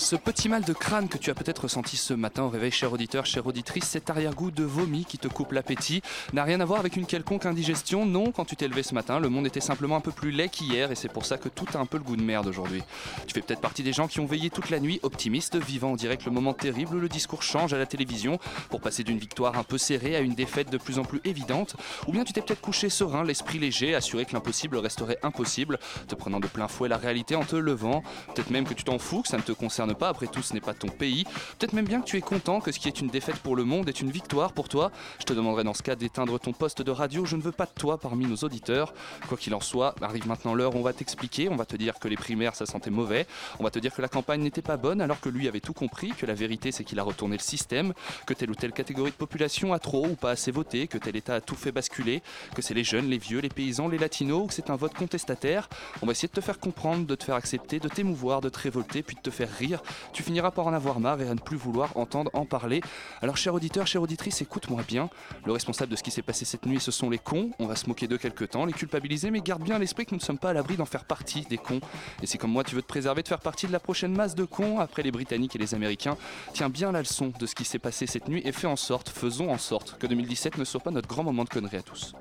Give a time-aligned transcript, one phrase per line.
[0.00, 2.90] Ce petit mal de crâne que tu as peut-être ressenti ce matin au réveil, cher
[2.90, 6.00] auditeur, chère auditrice, cet arrière-goût de vomi qui te coupe l'appétit,
[6.32, 8.06] n'a rien à voir avec une quelconque indigestion.
[8.06, 10.48] Non, quand tu t'es levé ce matin, le monde était simplement un peu plus laid
[10.48, 12.82] qu'hier et c'est pour ça que tout a un peu le goût de merde aujourd'hui.
[13.26, 15.96] Tu fais peut-être partie des gens qui ont veillé toute la nuit, optimistes, vivant en
[15.96, 18.38] direct le moment terrible où le discours change à la télévision
[18.70, 21.76] pour passer d'une victoire un peu serrée à une défaite de plus en plus évidente.
[22.08, 25.78] Ou bien tu t'es peut-être couché serein, l'esprit léger, assuré que l'impossible resterait impossible,
[26.08, 28.02] te prenant de plein fouet la réalité en te levant.
[28.34, 30.54] Peut-être même que tu t'en fous, que ça ne te concerne pas, après tout ce
[30.54, 31.24] n'est pas ton pays.
[31.58, 33.64] Peut-être même bien que tu es content que ce qui est une défaite pour le
[33.64, 34.90] monde est une victoire pour toi.
[35.18, 37.66] Je te demanderai dans ce cas d'éteindre ton poste de radio, je ne veux pas
[37.66, 38.94] de toi parmi nos auditeurs.
[39.28, 42.08] Quoi qu'il en soit, arrive maintenant l'heure on va t'expliquer, on va te dire que
[42.08, 43.26] les primaires ça sentait mauvais,
[43.58, 45.72] on va te dire que la campagne n'était pas bonne alors que lui avait tout
[45.72, 47.92] compris, que la vérité c'est qu'il a retourné le système,
[48.26, 51.16] que telle ou telle catégorie de population a trop ou pas assez voté, que tel
[51.16, 52.22] état a tout fait basculer,
[52.54, 55.68] que c'est les jeunes, les vieux, les paysans, les latinos, que c'est un vote contestataire.
[56.02, 58.58] On va essayer de te faire comprendre, de te faire accepter, de t'émouvoir, de te
[58.58, 59.79] révolter, puis de te faire rire.
[60.12, 62.80] Tu finiras par en avoir marre et à ne plus vouloir entendre en parler.
[63.22, 65.10] Alors cher auditeur, chère auditrice, écoute-moi bien.
[65.44, 67.50] Le responsable de ce qui s'est passé cette nuit, ce sont les cons.
[67.58, 70.18] On va se moquer d'eux quelque temps, les culpabiliser, mais garde bien l'esprit que nous
[70.18, 71.80] ne sommes pas à l'abri d'en faire partie des cons.
[72.22, 74.34] Et si comme moi tu veux te préserver de faire partie de la prochaine masse
[74.34, 76.16] de cons après les Britanniques et les Américains,
[76.52, 79.08] tiens bien la leçon de ce qui s'est passé cette nuit et fais en sorte,
[79.08, 82.14] faisons en sorte que 2017 ne soit pas notre grand moment de connerie à tous.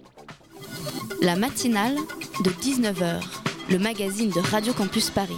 [1.21, 1.95] La matinale
[2.43, 3.21] de 19h,
[3.69, 5.37] le magazine de Radio Campus Paris.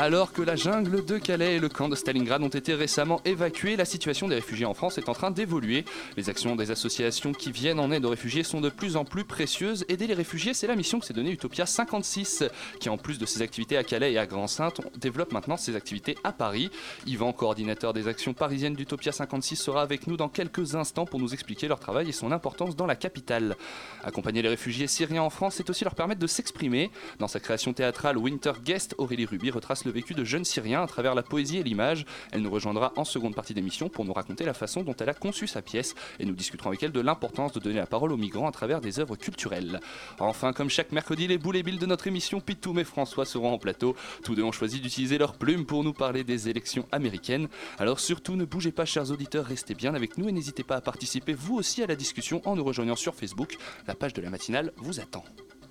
[0.00, 3.74] Alors que la jungle de Calais et le camp de Stalingrad ont été récemment évacués,
[3.74, 5.84] la situation des réfugiés en France est en train d'évoluer.
[6.16, 9.24] Les actions des associations qui viennent en aide aux réfugiés sont de plus en plus
[9.24, 9.84] précieuses.
[9.88, 12.44] Aider les réfugiés, c'est la mission que s'est donnée Utopia 56,
[12.78, 16.16] qui en plus de ses activités à Calais et à Grand-Sainte, développe maintenant ses activités
[16.22, 16.70] à Paris.
[17.04, 21.34] Yvan, coordinateur des actions parisiennes d'Utopia 56, sera avec nous dans quelques instants pour nous
[21.34, 23.56] expliquer leur travail et son importance dans la capitale.
[24.04, 26.92] Accompagner les réfugiés syriens en France, c'est aussi leur permettre de s'exprimer.
[27.18, 30.86] Dans sa création théâtrale Winter Guest, Aurélie Ruby retrace le vécu de jeunes Syriens à
[30.86, 32.04] travers la poésie et l'image.
[32.30, 35.14] Elle nous rejoindra en seconde partie d'émission pour nous raconter la façon dont elle a
[35.14, 38.18] conçu sa pièce et nous discuterons avec elle de l'importance de donner la parole aux
[38.18, 39.80] migrants à travers des œuvres culturelles.
[40.18, 43.50] Enfin, comme chaque mercredi, les boules et billes de notre émission Pitoum et François seront
[43.50, 43.96] en plateau.
[44.24, 47.48] Tous deux ont choisi d'utiliser leur plume pour nous parler des élections américaines.
[47.78, 50.80] Alors surtout, ne bougez pas, chers auditeurs, restez bien avec nous et n'hésitez pas à
[50.82, 53.56] participer vous aussi à la discussion en nous rejoignant sur Facebook.
[53.86, 55.24] La page de la matinale vous attend.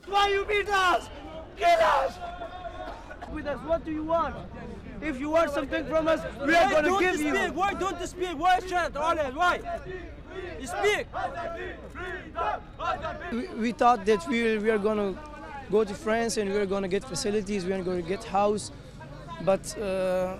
[0.10, 0.44] Why you!
[3.34, 4.36] With us, what do you want?
[5.02, 7.36] If you want something from us, we are gonna don't give you you.
[7.36, 7.56] speak?
[7.56, 8.38] Why don't you speak?
[8.38, 8.96] Why chant?
[8.96, 9.60] Always, why?
[10.60, 11.08] You speak.
[13.32, 15.16] We, we thought that we, we are gonna
[15.70, 18.72] go to France and we are gonna get facilities, we are gonna get house,
[19.44, 20.38] but uh,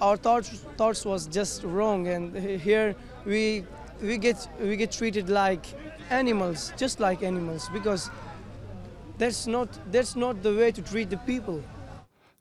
[0.00, 2.06] our thoughts thoughts was just wrong.
[2.06, 2.94] And here
[3.24, 3.64] we
[4.00, 5.66] we get we get treated like
[6.10, 8.10] animals, just like animals, because
[9.18, 11.62] that's not that's not the way to treat the people.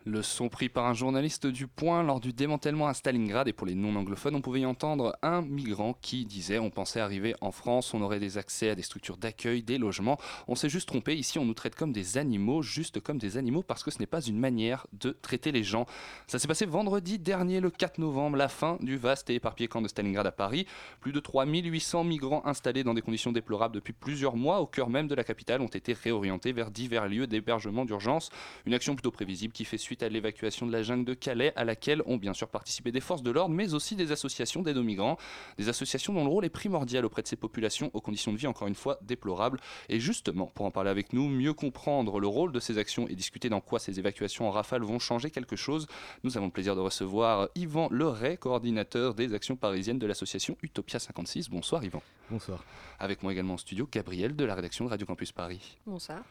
[0.08, 3.66] Le son pris par un journaliste du Point lors du démantèlement à Stalingrad et pour
[3.66, 7.92] les non-anglophones, on pouvait y entendre un migrant qui disait on pensait arriver en France,
[7.96, 10.20] on aurait des accès à des structures d'accueil, des logements.
[10.48, 13.64] On s'est juste trompé, ici on nous traite comme des animaux, juste comme des animaux
[13.64, 15.88] parce que ce n'est pas une manière de traiter les gens.
[16.28, 19.82] Ça s'est passé vendredi dernier, le 4 novembre, la fin du vaste et éparpillé camp
[19.82, 20.68] de Stalingrad à Paris.
[21.00, 25.08] Plus de 3800 migrants installés dans des conditions déplorables depuis plusieurs mois au cœur même
[25.08, 28.30] de la capitale ont été réorientés vers divers lieux d'hébergement d'urgence.
[28.68, 31.64] Une action plutôt prévisible qui fait suite à l'évacuation de la jungle de Calais, à
[31.64, 34.84] laquelle ont bien sûr participé des forces de l'ordre, mais aussi des associations d'aide aux
[34.84, 35.18] migrants,
[35.58, 38.48] des associations dont le rôle est primordial auprès de ces populations aux conditions de vie
[38.48, 39.60] encore une fois déplorables.
[39.90, 43.16] Et justement, pour en parler avec nous, mieux comprendre le rôle de ces actions et
[43.16, 45.88] discuter dans quoi ces évacuations en rafale vont changer quelque chose,
[46.24, 51.00] nous avons le plaisir de recevoir Yvan Leray, coordinateur des actions parisiennes de l'association Utopia
[51.00, 51.50] 56.
[51.50, 52.02] Bonsoir Yvan.
[52.30, 52.64] Bonsoir.
[53.00, 55.78] Avec moi également en studio, Gabriel de la rédaction de Radio Campus Paris.
[55.86, 56.24] Bonsoir.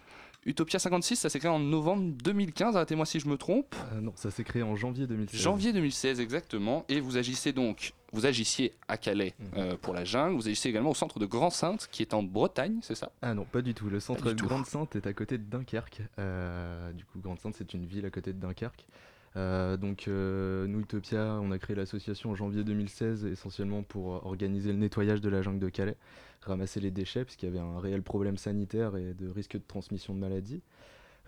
[0.46, 3.74] Utopia 56, ça s'est créé en novembre 2015, arrêtez-moi si je me trompe.
[3.94, 5.40] Euh, non, ça s'est créé en janvier 2016.
[5.40, 9.46] Janvier 2016 exactement, et vous agissez donc, vous agissiez à Calais Mhm.
[9.56, 12.78] euh, pour la jungle, vous agissez également au centre de Grand-Sainte qui est en Bretagne,
[12.82, 13.10] c'est ça?
[13.22, 13.88] Ah non, pas du tout.
[13.88, 14.42] Le centre de.
[14.42, 16.02] Grande-Sainte est à côté de Dunkerque.
[16.18, 18.84] Euh, du coup, Grande-Sainte, c'est une ville à côté de Dunkerque.
[19.36, 24.20] Euh, donc, euh, nous, Utopia, on a créé l'association en janvier 2016 essentiellement pour euh,
[24.24, 25.96] organiser le nettoyage de la jungle de Calais,
[26.42, 30.14] ramasser les déchets, puisqu'il y avait un réel problème sanitaire et de risque de transmission
[30.14, 30.62] de maladies.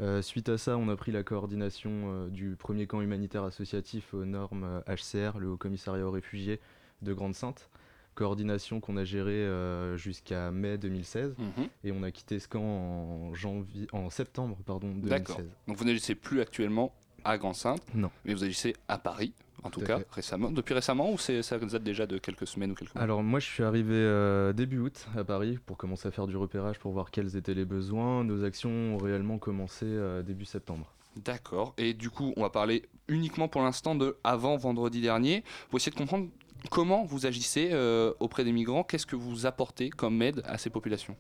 [0.01, 4.25] Euh, suite à ça, on a pris la coordination du premier camp humanitaire associatif aux
[4.25, 6.61] normes HCR, le Haut Commissariat aux réfugiés
[7.03, 7.71] de Grande-Sainte.
[8.15, 11.67] Coordination qu'on a gérée euh, jusqu'à mai 2016 Mhm.
[11.85, 15.37] et on a quitté ce camp en, janvier, en septembre pardon, D'accord.
[15.37, 15.57] 2016.
[15.69, 16.95] Donc vous n'agissez plus actuellement
[17.27, 18.11] à Grand-Sainte, Non.
[18.25, 19.33] mais vous agissez à Paris,
[19.65, 20.07] en tout, cas fait.
[20.11, 20.51] récemment.
[20.51, 23.03] Depuis récemment ou ça date déjà de quelques semaines ou quelques mois?
[23.03, 26.37] Alors moi je suis arrivé euh, début août à Paris pour commencer à faire du
[26.37, 28.23] repérage pour voir quels étaient les besoins.
[28.23, 30.93] Nos actions ont réellement commencé euh, début septembre.
[31.17, 31.75] D'accord.
[31.79, 35.93] Et du coup, on va parler uniquement pour l'instant de avant vendredi dernier, pour essayer
[35.93, 36.29] de comprendre
[36.71, 40.71] comment vous agissez euh, auprès des migrants, qu'est-ce que vous apportez comme aide à ces
[40.71, 41.17] populations?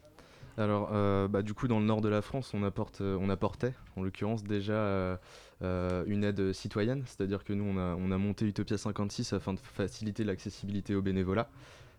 [0.59, 0.89] Alors,
[1.29, 4.43] bah, du coup, dans le nord de la France, on, apporte, on apportait, en l'occurrence,
[4.43, 5.19] déjà
[5.63, 9.55] euh, une aide citoyenne, c'est-à-dire que nous, on a, on a monté Utopia 56 afin
[9.55, 11.49] de faciliter l'accessibilité au bénévolat.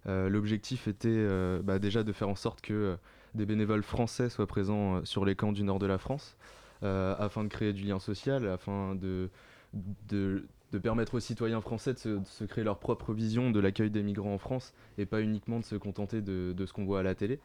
[0.08, 2.96] Euh, L'objectif était euh, bah, déjà de faire en sorte que euh,
[3.36, 6.38] des bénévoles français soient présents sur les camps du nord de la France,
[6.82, 9.30] afin de créer du lien social, afin de,
[10.82, 14.38] permettre aux citoyens français de se, créer leur propre vision de l'accueil des migrants en
[14.38, 17.40] France, et pas uniquement de se contenter de, ce qu'on voit à la télé.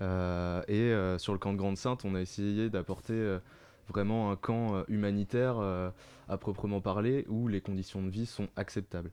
[0.00, 3.38] Et sur le camp de Grande-Sainte, on a essayé d'apporter
[3.88, 5.90] vraiment un camp euh, humanitaire euh,
[6.28, 9.10] à proprement parler où les conditions de vie sont acceptables.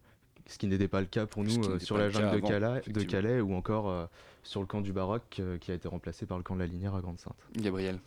[0.48, 3.04] Ce qui n'était pas le cas pour nous euh, sur la jungle de Calais, de.
[3.04, 4.10] Calais ou encore
[4.44, 6.96] sur le camp du Baroque qui a été remplacé par le camp de la Linière
[6.96, 7.36] à Grande-Sainte.
[7.56, 8.00] Gabriel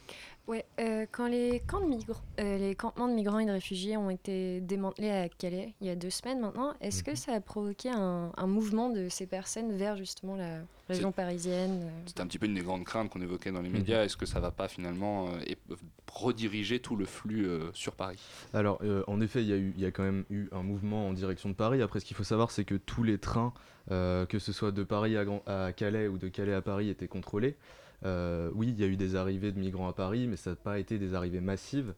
[0.47, 3.97] Ouais, euh, quand les, camps de migrants, euh, les campements de migrants et de réfugiés
[3.97, 7.41] ont été démantelés à Calais il y a deux semaines maintenant, est-ce que ça a
[7.41, 10.59] provoqué un, un mouvement de ces personnes vers justement la
[10.91, 13.71] région parisienne euh C'était un petit peu une des grandes craintes qu'on évoquait dans les
[13.71, 14.05] médias.
[14.05, 15.75] Est-ce que ça va pas finalement euh,
[16.13, 18.19] rediriger tout le flux euh, sur Paris?
[18.53, 20.63] Alors, euh, en effet, il y, a eu- il y a quand même eu un
[20.63, 21.81] mouvement en direction de Paris.
[21.81, 23.55] Après, ce qu'il faut savoir, c'est que tous les trains,
[23.91, 26.91] euh, que ce soit de Paris à, Grand- à Calais ou de Calais à Paris,
[26.91, 27.57] étaient contrôlés.
[28.05, 30.57] Euh, oui, il y a eu des arrivées de migrants à Paris, mais ça n'a
[30.57, 31.95] pas été des arrivées massives.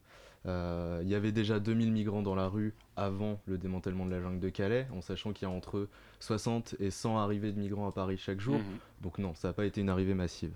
[0.47, 4.20] Euh, Il y avait déjà 2000 migrants dans la rue avant le démantèlement de la
[4.20, 5.88] jungle de Calais, en sachant qu'il y a entre
[6.20, 8.58] 60 et 100 arrivées de migrants à Paris chaque jour.
[8.58, 8.79] Mhm.
[9.03, 10.53] Donc non, ça n'a pas été une arrivée massive.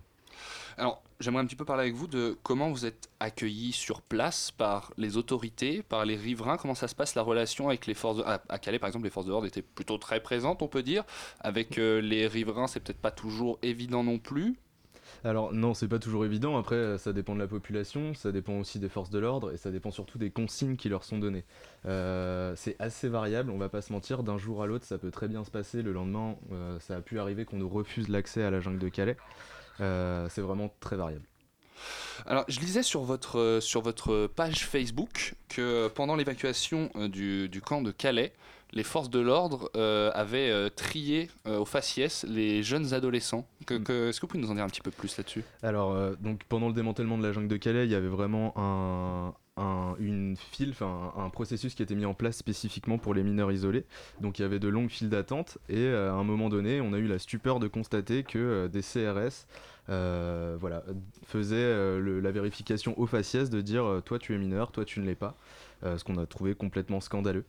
[0.79, 4.53] Alors, j'aimerais un petit peu parler avec vous de comment vous êtes accueillis sur place
[4.53, 6.57] par les autorités, par les riverains.
[6.57, 8.23] Comment ça se passe la relation avec les forces de...
[8.23, 10.85] à, à Calais, par exemple, les forces de l'ordre étaient plutôt très présentes, on peut
[10.85, 11.05] dire.
[11.41, 14.57] Avec euh, les riverains, c'est peut-être pas toujours évident non plus.
[15.25, 16.57] Alors non, c'est pas toujours évident.
[16.57, 19.57] Après, euh, ça dépend de la population, ça dépend aussi des forces de l'ordre et
[19.57, 21.45] ça dépend surtout des consignes qui leur sont données.
[21.87, 24.23] Euh, c'est assez variable, on va pas se mentir.
[24.23, 25.83] D'un jour à l'autre, ça peut très bien se passer.
[25.83, 28.89] Le lendemain, euh, ça a pu arriver qu'on nous refuse l'accès à la jungle de
[28.89, 29.17] Calais.
[29.79, 31.25] C'est vraiment très variable.
[32.27, 38.35] Alors, je lisais sur votre, page Facebook que pendant l'évacuation du camp de Calais,
[38.73, 43.47] les forces de l'ordre euh, avaient euh, trié euh, au faciès les jeunes adolescents.
[43.67, 45.43] Que- que- Est-ce que vous pouvez nous en dire un petit peu plus là-dessus?
[45.63, 48.53] Alors, euh, donc pendant le démantèlement de la jungle de Calais, il y avait vraiment
[48.57, 53.23] un, un- une file, un, un processus qui était mis en place spécifiquement pour les
[53.23, 53.85] mineurs isolés.
[54.21, 56.93] Donc il y avait de longues files d'attente et euh, à un moment donné, on
[56.93, 59.47] a eu la stupeur de constater que euh, des CRS
[59.89, 60.85] euh, voilà,
[61.27, 61.57] faisaient
[61.99, 65.17] le- la vérification au faciès de dire toi tu es mineur, toi tu ne l'es
[65.17, 65.35] pas,
[65.83, 67.45] ce qu'on a trouvé complètement scandaleux.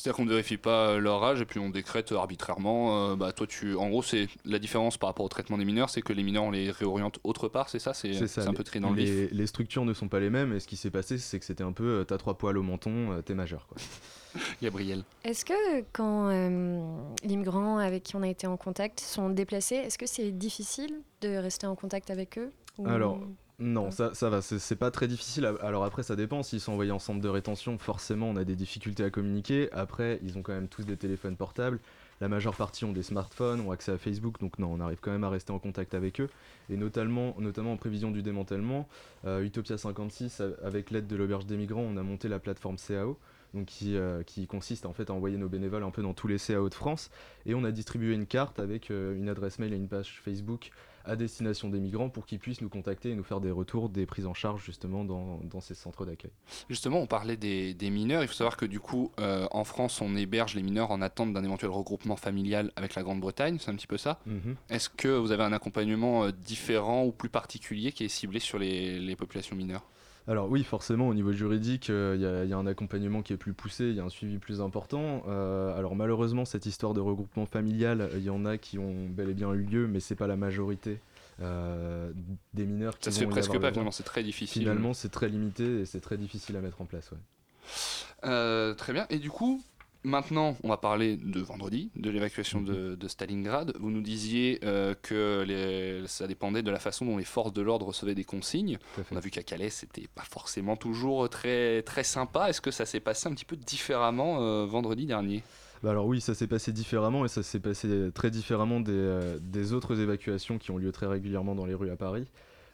[0.00, 3.10] C'est-à-dire qu'on ne vérifie pas leur âge et puis on décrète arbitrairement.
[3.10, 3.74] euh, bah, toi, tu...
[3.76, 6.44] En gros, c'est la différence par rapport au traitement des mineurs, c'est que les mineurs,
[6.44, 7.92] on les réoriente autre part, c'est ça?
[7.92, 8.08] C'est
[8.38, 9.08] un les- peu trié dans le vif.
[9.10, 11.44] les, les structures ne sont pas les mêmes et ce qui s'est passé, c'est que
[11.44, 13.66] c'était un peu euh, t'as trois poils au menton, euh, t'es majeur.
[13.66, 13.76] Quoi.
[14.62, 15.04] Gabriel.
[15.24, 16.80] Est-ce que quand euh,
[17.22, 21.02] les migrants avec qui on a été en contact sont déplacés, est-ce que c'est difficile
[21.20, 22.50] de rester en contact avec eux?
[22.78, 23.18] Ou- Alors,
[23.60, 25.44] non, ça, ça va, c'est pas très difficile.
[25.60, 26.42] Alors après, ça dépend.
[26.42, 29.70] S'ils sont envoyés en centre de rétention, forcément, on a des difficultés à communiquer.
[29.72, 31.78] Après, ils ont quand même tous des téléphones portables.
[32.22, 35.10] La majeure partie ont des smartphones, ont accès à Facebook, donc non, on arrive quand
[35.10, 36.28] même à rester en contact avec eux.
[36.70, 38.88] Et notamment, notamment en prévision du démantèlement,
[39.26, 42.76] euh, Utopia 56, a- avec l'aide de l'auberge des migrants, on a monté la plateforme
[42.76, 43.16] CAO,
[43.54, 46.28] donc qui, euh, qui consiste en fait à envoyer nos bénévoles un peu dans tous
[46.28, 47.10] les CAO de France.
[47.46, 50.70] Et on a distribué une carte avec euh, une adresse mail et une page Facebook
[51.06, 54.04] à destination des migrants pour qu'ils puissent nous contacter et nous faire des retours des
[54.04, 56.30] prises en charge justement dans, dans ces centres d'accueil.
[56.68, 58.22] Justement, on parlait des, des mineurs.
[58.22, 61.32] Il faut savoir que du coup, euh, en France, on héberge les mineurs en attente
[61.32, 63.56] d'un éventuel regroupement familial avec la Grande-Bretagne.
[63.58, 64.56] C'est un petit peu ça Mhm.
[64.68, 69.00] Est-ce que vous avez un accompagnement différent ou plus particulier qui est ciblé sur les,
[69.00, 69.84] les populations mineures?
[70.30, 73.20] Alors oui, forcément, au niveau juridique, euh, il y a- il y, a un accompagnement
[73.20, 75.24] qui est plus poussé, il y a un suivi plus important.
[75.26, 79.08] Euh, alors malheureusement, cette histoire de regroupement familial, euh, il y en a qui ont
[79.08, 81.00] bel et bien eu lieu, mais c'est pas la majorité
[81.42, 82.12] euh,
[82.54, 84.62] des mineurs qui Ça se fait presque pas, finalement, c'est très difficile.
[84.62, 87.10] Finalement, c'est très limité et c'est très difficile à mettre en place.
[87.10, 88.74] ouais.
[88.76, 89.06] Très bien.
[89.10, 89.60] Et du coup,
[90.02, 93.74] Maintenant, on va parler de vendredi, de l'évacuation de, de Stalingrad.
[93.78, 97.60] Vous nous disiez euh, que les- ça dépendait de la façon dont les forces de
[97.60, 98.78] l'ordre recevaient des consignes.
[99.12, 102.48] On a vu qu'à Calais, c'était pas forcément toujours très, très sympa.
[102.48, 105.42] Est-ce que ça s'est passé un petit peu différemment euh, vendredi dernier?
[105.82, 109.38] Bah alors oui, ça s'est passé différemment et ça s'est passé très différemment des, euh,
[109.40, 112.26] des autres évacuations qui ont lieu très régulièrement dans les rues à Paris.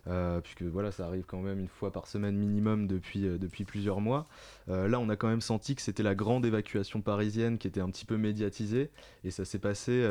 [0.09, 3.65] Euh, puisque voilà, ça arrive quand même une fois par semaine minimum depuis, euh, depuis
[3.65, 4.27] plusieurs mois.
[4.69, 7.81] Euh, là, on a quand même senti que c'était la grande évacuation parisienne qui était
[7.81, 8.91] un petit peu médiatisée
[9.25, 10.07] et ça s'est passé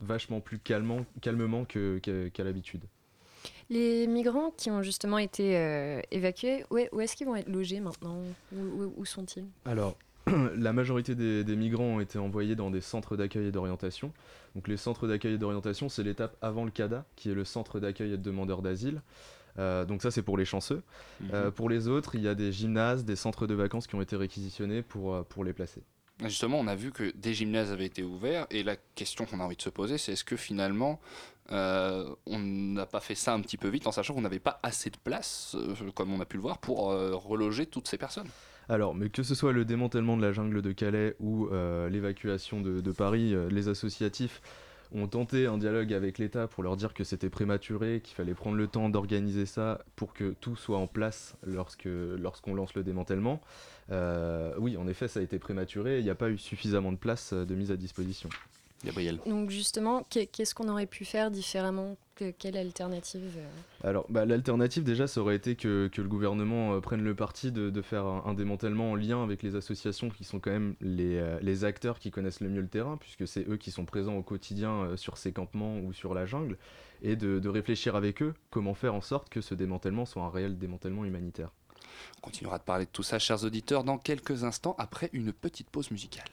[0.00, 2.84] vachement plus calmement, calmement qu'à l'habitude.
[3.70, 7.80] Les migrants qui ont justement été évacués, où, est- où est-ce qu'ils vont être logés
[7.80, 8.18] maintenant?
[8.52, 9.46] Où, où- où sont-ils?
[9.64, 9.96] Alors,
[10.56, 14.12] la majorité des, des migrants ont été envoyés dans des centres d'accueil et d'orientation.
[14.54, 17.80] Donc les centres d'accueil et d'orientation, c'est l'étape avant le CADA, qui est le centre
[17.80, 19.02] d'accueil et de demandeurs d'asile.
[19.58, 20.82] Euh, donc ça, c'est pour les chanceux.
[21.32, 24.02] Euh, pour les autres, il y a des gymnases, des centres de vacances qui ont
[24.02, 25.82] été réquisitionnés pour, euh, pour les placer.
[26.24, 29.44] Justement, on a vu que des gymnases avaient été ouverts et la question qu'on a
[29.44, 31.00] envie de se poser, c'est est-ce que finalement
[31.50, 34.60] euh, on n'a pas fait ça un petit peu vite en sachant qu'on n'avait pas
[34.62, 35.56] assez de place,
[35.94, 38.28] comme on a pu le voir, pour reloger toutes ces personnes?
[38.68, 42.60] Alors, mais que ce soit le démantèlement de la jungle de Calais ou euh, l'évacuation
[42.60, 44.40] de, Paris, euh, les associatifs
[44.94, 48.56] ont tenté un dialogue avec l'État pour leur dire que c'était prématuré, qu'il fallait prendre
[48.56, 53.40] le temps d'organiser ça pour que tout soit en place lorsqu'on lance le démantèlement.
[53.90, 56.96] Euh, oui, en effet, ça a été prématuré, il n'y a pas eu suffisamment de
[56.96, 58.28] place de mise à disposition.
[58.84, 59.18] Gabriel.
[59.26, 64.24] Donc justement, qu'est- qu'est-ce qu'on aurait pu faire différemment que, Quelle alternative euh Alors, bah,
[64.24, 67.82] l'alternative déjà, ça aurait été que, que le gouvernement euh, prenne le parti de, de
[67.82, 71.38] faire un, un démantèlement en lien avec les associations qui sont quand même les, euh,
[71.42, 74.22] les acteurs qui connaissent le mieux le terrain, puisque c'est eux qui sont présents au
[74.22, 76.56] quotidien euh, sur ces campements ou sur la jungle,
[77.02, 80.30] et de, de réfléchir avec eux comment faire en sorte que ce démantèlement soit un
[80.30, 81.50] réel démantèlement humanitaire.
[82.18, 85.68] On continuera de parler de tout ça, chers auditeurs, dans quelques instants après une petite
[85.68, 86.28] pause musicale.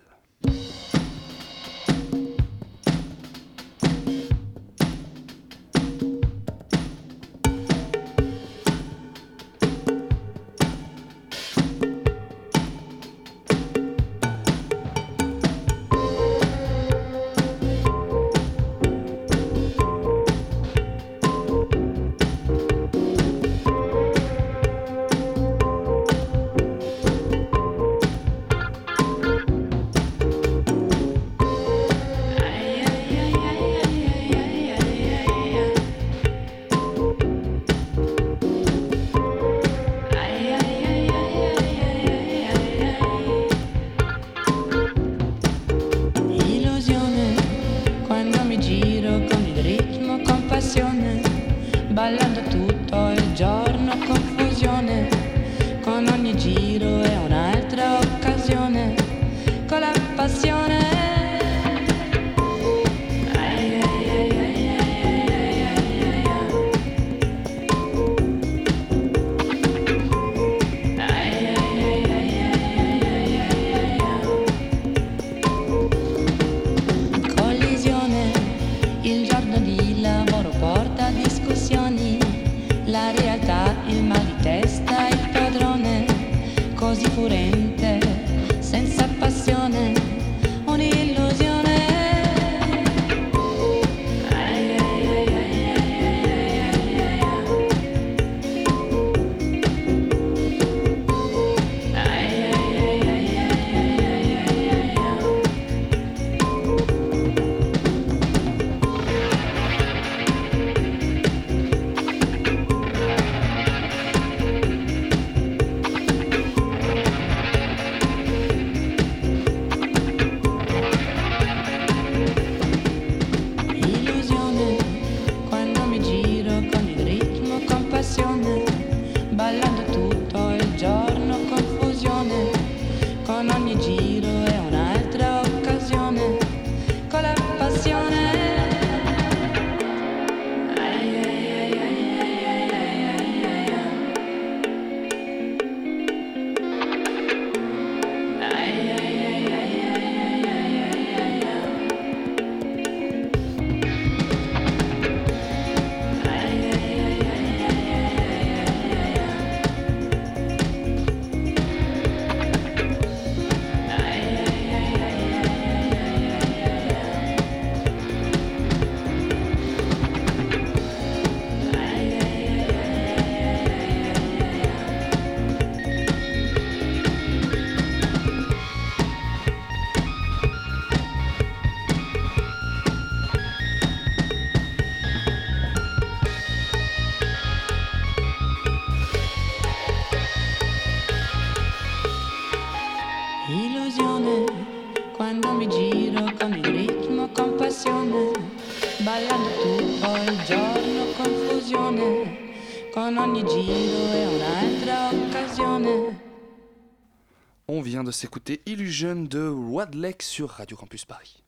[208.03, 211.43] De s'écouter Illusion de Wadlek sur Radio Campus Paris.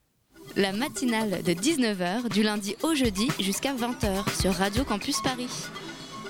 [0.56, 5.48] La matinale de 19h du lundi au jeudi jusqu'à 20h sur Radio Campus Paris.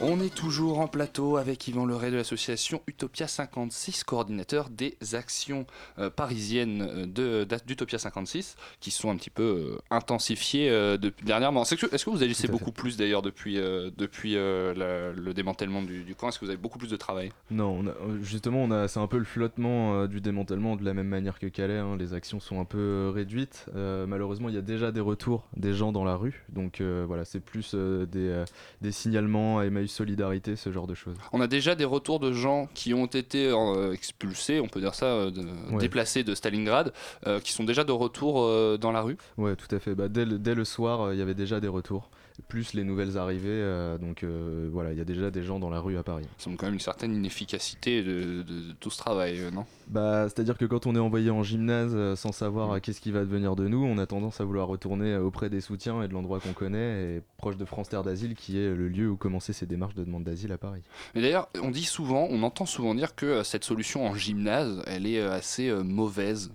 [0.07, 5.65] On est toujours en plateau avec Yvan Leray de l'association Utopia 56, coordinateur des actions
[5.99, 6.87] euh, parisiennes
[7.19, 11.63] euh, d'Utopia 56, qui sont un petit peu euh, intensifiées euh, depuis dernièrement.
[11.63, 16.03] Est-ce que, est-ce que vous agissez beaucoup plus d'ailleurs depuis, depuis la- le démantèlement du,
[16.05, 16.29] du camp?
[16.29, 17.33] Est-ce que vous avez beaucoup plus de travail?
[17.51, 20.93] Non, on a- justement, on a, c'est un peu le flottement du démantèlement de la
[20.93, 21.79] même manière que Calais.
[21.79, 21.97] hein.
[21.99, 23.67] Les actions sont un peu réduites.
[23.75, 26.45] Malheureusement, il y a déjà des retours des gens dans la rue.
[26.51, 28.45] Donc voilà, c'est plus des,
[28.83, 31.17] des signalements à Emmaüs Solidarité, ce genre de choses.
[31.33, 34.95] On a déjà des retours de gens qui ont été euh, expulsés, on peut dire
[34.95, 35.79] ça, euh, de- Ouais.
[35.81, 36.93] déplacés de Stalingrad,
[37.27, 38.35] euh, qui sont déjà de retour
[38.79, 39.17] dans la rue.
[39.39, 39.95] Ouais, tout à fait.
[39.95, 42.11] Bah, dès, le, dès le soir, il y avait déjà des retours.
[42.49, 43.49] Plus les nouvelles arrivées.
[43.49, 46.25] euh, donc euh, voilà, il y a déjà des gens dans la rue à Paris.
[46.39, 49.65] Ça montre quand même une certaine inefficacité de, de- de tout ce travail, euh, non?
[49.87, 53.21] Bah, c'est-à-dire que quand on est envoyé en gymnase sans savoir euh, qu'est-ce qui va
[53.21, 56.41] devenir de nous, on a tendance à vouloir retourner auprès des soutiens et de l'endroit
[56.41, 59.67] qu'on connaît, et proche de France Terre d'Asile, qui est le lieu où commençaient ces
[59.67, 60.83] démarches de demande d'asile à Paris.
[61.15, 65.07] Mais d'ailleurs, on dit souvent, on entend souvent dire que cette solution en gymnase, elle
[65.07, 66.51] est assez mauvaise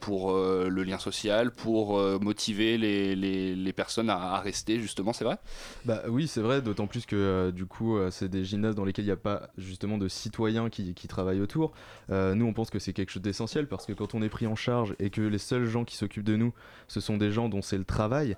[0.00, 5.28] pour le lien social, pour motiver les, les- les personnes à, à rester, justement, c'est
[5.28, 5.38] vrai?
[5.86, 8.84] Bah oui, c'est vrai, d'autant plus que euh, du coup, euh, c'est des gymnases dans
[8.84, 11.72] lesquels il n'y a pas justement de citoyens qui, travaillent autour.
[12.10, 14.46] Euh, nous, on pense que c'est quelque chose d'essentiel parce que quand on est pris
[14.46, 16.52] en charge et que les seuls gens qui s'occupent de nous,
[16.88, 18.36] ce sont des gens dont c'est le travail,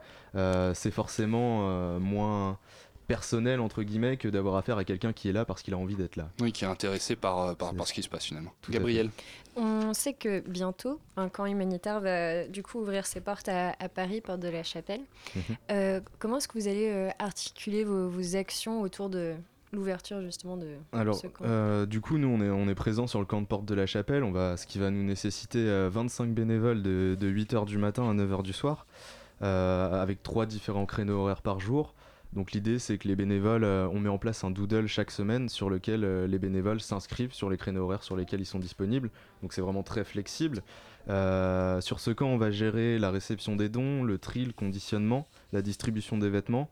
[0.75, 2.59] c'est forcément moins
[3.06, 5.94] personnel entre guillemets que d'avoir affaire à quelqu'un qui est là parce qu'il a envie
[5.94, 6.28] d'être là.
[6.40, 8.52] Oui, qui est intéressé par, euh, par, par ce qui se passe finalement.
[8.62, 9.10] Tout Gabriel
[9.56, 13.88] On sait que bientôt, un camp humanitaire va du coup ouvrir ses portes à, à
[13.88, 15.02] Paris, porte de la Chapelle.
[15.34, 15.42] Mhm.
[15.71, 19.36] Euh, comment est-ce que vous allez euh, articuler vos, vos actions autour de
[19.73, 23.06] l'ouverture justement de Alors, ce camp euh, du coup, nous, on est, on est présent
[23.06, 25.58] sur le camp de Porte de la Chapelle, on va, ce qui va nous nécessiter
[25.58, 28.86] euh, 25 bénévoles de, 8h du matin à 9h du soir,
[29.42, 31.95] euh, avec trois différents créneaux horaires par jour.
[32.32, 35.49] Donc l'idée, c'est que les bénévoles, euh, on met en place un doodle chaque semaine
[35.49, 39.10] sur lequel euh, les bénévoles s'inscrivent sur les créneaux horaires sur lesquels ils sont disponibles.
[39.43, 40.62] Donc c'est vraiment très flexible.
[41.08, 45.28] Euh, sur ce camp, on va gérer la réception des dons, le tri, le conditionnement,
[45.52, 46.69] la distribution des vêtements,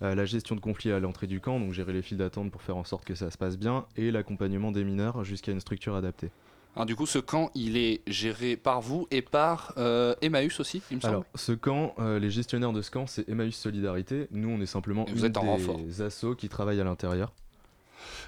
[0.00, 2.76] la gestion de conflits à l'entrée du camp, donc gérer les files d'attente pour faire
[2.76, 6.30] en sorte que ça se passe bien, et l'accompagnement des mineurs jusqu'à une structure adaptée.
[6.78, 10.80] Alors du coup, ce camp, il est géré par vous et par euh, Emmaüs aussi,
[10.92, 14.28] il me semble Alors, ce camp, euh, les gestionnaires de ce camp, c'est Emmaüs Solidarité.
[14.30, 15.80] Nous, on est simplement Et vous une êtes en des renfort.
[16.06, 17.32] assos qui travaillent à l'intérieur.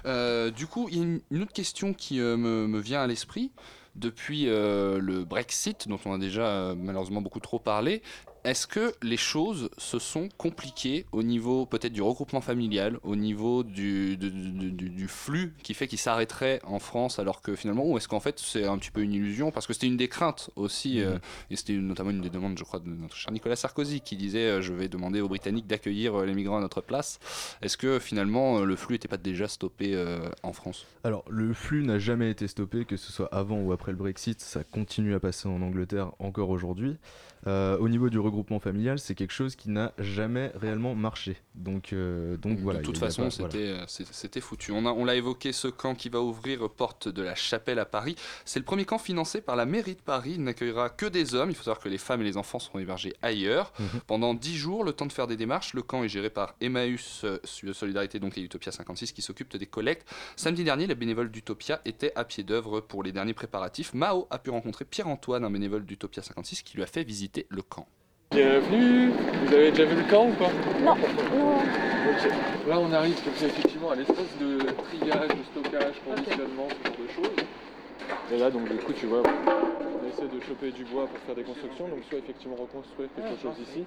[0.05, 2.35] Euh, du coup, il y a une, une autre question qui me,
[2.67, 3.51] me vient à l'esprit.
[3.95, 8.01] Depuis le Brexit, dont on a déjà malheureusement beaucoup trop parlé,
[8.43, 13.63] est-ce que les choses se sont compliquées au niveau peut-être du regroupement familial, au niveau
[13.63, 17.85] du, du- du- du- du flux qui fait qu'il s'arrêterait en France alors que finalement,
[17.85, 20.07] ou est-ce qu'en fait c'est un petit peu une illusion Parce que c'était une des
[20.07, 21.17] craintes aussi, euh,
[21.49, 24.39] et c'était notamment une des demandes, je crois, de notre cher Nicolas Sarkozy qui disait
[24.49, 27.19] euh, Je vais demander aux Britanniques d'accueillir euh, les migrants à notre place.
[27.61, 29.95] Est-ce que finalement le flux n'était pas déjà stoppé
[30.43, 30.85] en France?
[31.03, 34.39] Alors, le flux n'a jamais été stoppé, que ce soit avant ou après le Brexit,
[34.41, 36.97] ça continue à passer en Angleterre encore aujourd'hui.
[37.47, 41.37] Euh, au niveau du regroupement familial, c'est quelque chose qui n'a jamais réellement marché.
[41.55, 42.79] Donc, euh, donc voilà.
[42.79, 43.55] de toute façon, voilà.
[43.55, 44.71] euh, c'était foutu.
[44.71, 47.85] On a- on l'a évoqué, ce camp qui va ouvrir porte de la Chapelle à
[47.85, 48.15] Paris.
[48.45, 50.33] C'est le premier camp financé par la mairie de Paris.
[50.35, 51.49] Il n'accueillera que des hommes.
[51.49, 53.73] Il faut savoir que les femmes et les enfants seront hébergés ailleurs.
[53.79, 53.85] Mhm.
[54.07, 55.73] Pendant 10 jours, le temps de faire des démarches.
[55.73, 59.65] Le camp est géré par Emmaüs euh, Solidarité donc et Utopia 56 qui s'occupent des
[59.65, 60.07] collectes.
[60.35, 63.93] Samedi dernier, les bénévoles d'Utopia étaient à pied d'œuvre pour les derniers préparatifs.
[63.93, 67.61] Mao a pu rencontrer Pierre-Antoine, un bénévole d'Utopia 56, qui lui a fait visiter le
[67.61, 67.87] camp.
[68.31, 69.11] Bienvenue
[69.45, 70.49] Vous avez déjà vu le camp ou pas?
[70.83, 70.95] Non.
[72.67, 76.97] Là on arrive comme ça effectivement à l'espace de triage, de stockage, conditionnement, ce genre
[76.97, 77.45] de choses.
[78.31, 81.35] Et là donc du coup tu vois, on essaie de choper du bois pour faire
[81.35, 83.85] des constructions, donc soit effectivement reconstruire quelque chose ici,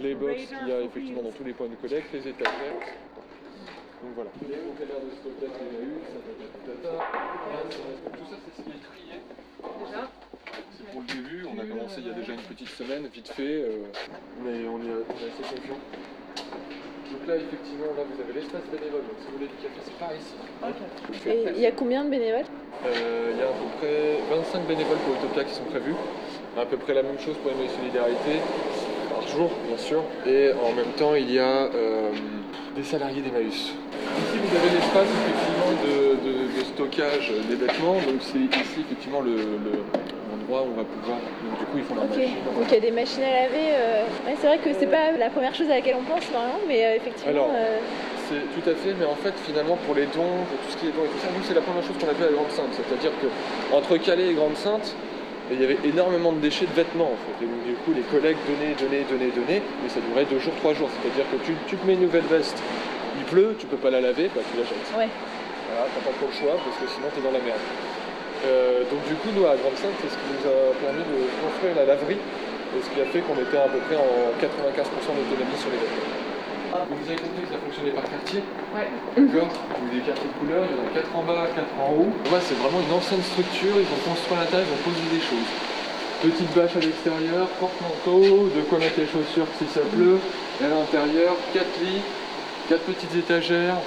[0.00, 2.80] les box qu'il y a effectivement dans tous les points de collecte, les étagères.
[4.02, 4.30] Donc voilà.
[4.48, 7.04] Les containers de stockage qu'il y a eu, ça peut être tata.
[8.16, 9.20] Tout ça c'est ce qui est trié.
[9.84, 10.08] Déjà
[10.76, 13.28] C'est pour le début, on a commencé il y a déjà une petite semaine, vite
[13.28, 13.84] fait, euh,
[14.44, 15.78] mais on est, on est assez confiant.
[17.10, 19.98] Donc là, effectivement, là vous avez l'espace bénévole, donc si vous voulez du café, c'est
[19.98, 20.34] par ici.
[21.26, 22.46] Et il y a combien de bénévoles
[22.86, 25.94] Euh, Il y a à peu près 25 bénévoles pour Utopia qui sont prévus,
[26.56, 28.38] à peu près la même chose pour ME Solidarité,
[29.10, 32.10] par jour bien sûr, et en même temps il y a euh,
[32.76, 33.74] des salariés d'Emmaüs.
[33.74, 35.94] Ici vous avez l'espace effectivement de,
[36.26, 39.82] de- de stockage des vêtements, donc c'est ici effectivement le, le-
[40.58, 42.34] où on va pouvoir, donc du coup ils font leur Ok, machine.
[42.50, 43.68] donc il y a des machines à laver.
[43.70, 46.60] euh, ouais, c'est vrai que c'est pas la première chose à laquelle on pense normalement,
[46.66, 47.30] mais euh, effectivement.
[47.30, 47.78] Alors, euh,
[48.26, 50.86] c'est tout à fait, mais en fait, finalement, pour les dons, pour tout ce qui
[50.90, 52.50] est dons et tout ça, nous, c'est la première chose qu'on a fait à Grande
[52.50, 52.70] Sainte.
[52.74, 53.26] C'est-à-dire que
[53.74, 54.94] entre Calais et Grande Sainte,
[55.50, 57.42] il y avait énormément de déchets de vêtements, en fait.
[57.42, 60.54] Et donc, du coup, les collègues donnaient, donnaient, donnaient, donnaient, mais ça durait deux jours,
[60.62, 60.86] trois jours.
[60.94, 62.54] C'est-à-dire que tu, tu te mets une nouvelle veste,
[63.18, 64.78] il pleut, tu peux pas la laver, bah, tu la jettes.
[64.94, 65.10] Ouais.
[65.10, 67.58] Voilà, t'as pas trop le choix, parce que sinon, t'es dans la merde.
[68.46, 71.28] Euh, donc, du coup, nous, à Grande Sainte, c'est ce qui nous a permis de
[71.44, 75.12] construire la laverie, et ce qui a fait qu'on était à peu près en 95%
[75.12, 76.10] d'autonomie sur les vêtements.
[76.70, 78.86] Ah, vous avez compris que ça fonctionnait par quartier Ouais.
[79.18, 81.66] D'accord Vous avez des quartiers de couleurs, il y en a 4 en bas, 4
[81.82, 82.14] en haut.
[82.30, 85.18] Ouais, c'est vraiment une ancienne structure, ils ont construit à l'intérieur, ils ont posé des
[85.18, 85.50] choses.
[86.22, 90.22] Petite bâche à l'extérieur, porte-manteau, de quoi mettre les chaussures si ça pleut.
[90.62, 92.06] Et à l'intérieur, 4 lits,
[92.70, 93.82] 4 petites étagères,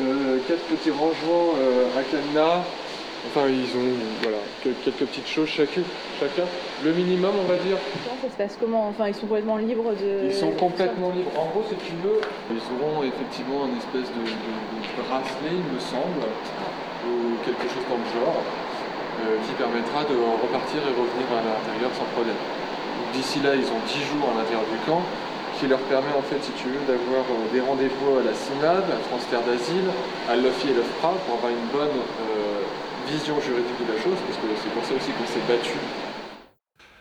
[0.00, 2.64] 4 petits rangements euh, à cadenas.
[3.26, 5.84] Enfin, ils ont voilà, que- quelques petites choses chacune,
[6.18, 6.42] chacun.
[6.84, 8.56] Le minimum, on va dire, Ça se passe?
[8.58, 10.26] Comment Enfin, ils sont complètement libres de.
[10.26, 11.30] ils sont complètement libres.
[11.38, 12.18] En gros, si tu veux,
[12.50, 16.22] ils auront effectivement une espèce de, de- de bracelet, il me semble,
[17.06, 18.42] ou quelque chose dans le genre,
[19.22, 22.38] euh, qui permettra de repartir et revenir à l'intérieur sans problème.
[23.14, 25.02] D'ici là, ils ont 10 jours à l'intérieur du camp,
[25.62, 28.82] qui leur permet en fait, si tu veux, d'avoir euh, des rendez-vous à la CIMAD,
[28.90, 29.86] à transfert d'asile,
[30.26, 32.66] à l'OFI et l'OFPRA, pour avoir une bonne euh,
[33.08, 35.70] vision juridique de la chose, parce que c'est pour ça aussi qu'on s'est battu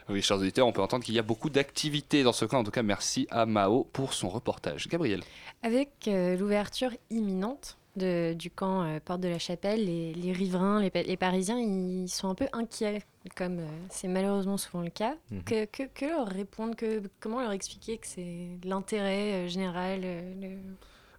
[0.10, 2.60] Oui, chers auditeurs, on peut entendre qu'il y a beaucoup d'activités dans ce camp.
[2.60, 4.88] En tout cas, merci à Mao pour son reportage.
[4.88, 5.22] Gabriel.
[5.64, 10.82] Avec euh, l'ouverture imminente de- du camp euh, Porte de la Chapelle, les, les riverains,
[10.82, 13.04] les, Pa- les Parisiens, ils sont un peu inquiets,
[13.36, 15.16] comme euh, c'est malheureusement souvent le cas.
[15.30, 15.44] Mhm.
[15.44, 20.34] Que, que- que leur répondre que, Comment leur expliquer que c'est l'intérêt euh, général euh,
[20.42, 20.58] le-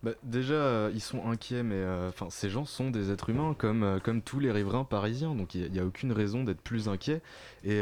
[0.02, 3.84] Bah, déjà, euh, ils sont inquiets, mais euh, ces gens sont des êtres humains comme,
[3.84, 7.22] euh, tous les riverains parisiens, donc il n'y a, aucune raison d'être plus inquiet.
[7.64, 7.78] Et,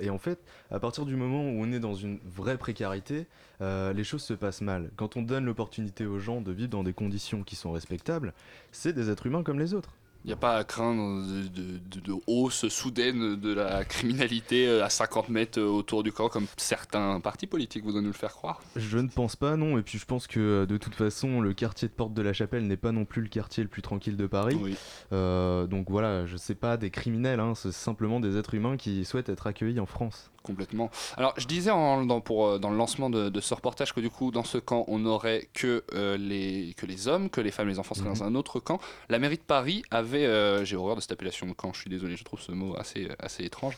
[0.00, 0.38] et en fait,
[0.70, 3.26] à partir du moment où on est dans une vraie précarité,
[3.60, 4.90] les choses se passent mal.
[4.96, 8.32] Quand on donne l'opportunité aux gens de vivre dans des conditions qui sont respectables,
[8.70, 9.94] c'est des êtres humains comme les autres.
[10.24, 14.66] Il n'y a pas à craindre de, de- de- de hausse soudaine de la criminalité
[14.66, 18.12] euh, à 50 mètres euh, autour du camp, comme certains partis politiques voudraient nous le
[18.14, 18.62] faire croire.
[18.74, 19.76] Je ne pense pas, non.
[19.76, 22.32] Et puis je pense que euh, de toute façon, le quartier de Porte de la
[22.32, 24.56] Chapelle n'est pas non plus le quartier le plus tranquille de Paris.
[24.60, 24.76] Oui.
[25.12, 29.04] Euh, donc voilà, je sais pas des criminels, hein, c'est simplement des êtres humains qui
[29.04, 30.30] souhaitent être accueillis en France.
[30.42, 30.90] Complètement.
[31.16, 34.30] Alors, je disais en- dans, pour, dans le lancement de, ce reportage que du coup,
[34.30, 37.78] dans ce camp, on n'aurait que, euh, les, que les hommes, que les femmes les
[37.78, 38.18] enfants seraient Mhm.
[38.18, 38.78] dans un autre camp.
[39.08, 41.90] La mairie de Paris avait, euh, j'ai horreur de cette appellation de camp, je suis
[41.90, 43.76] désolé, je trouve ce mot assez, assez étrange.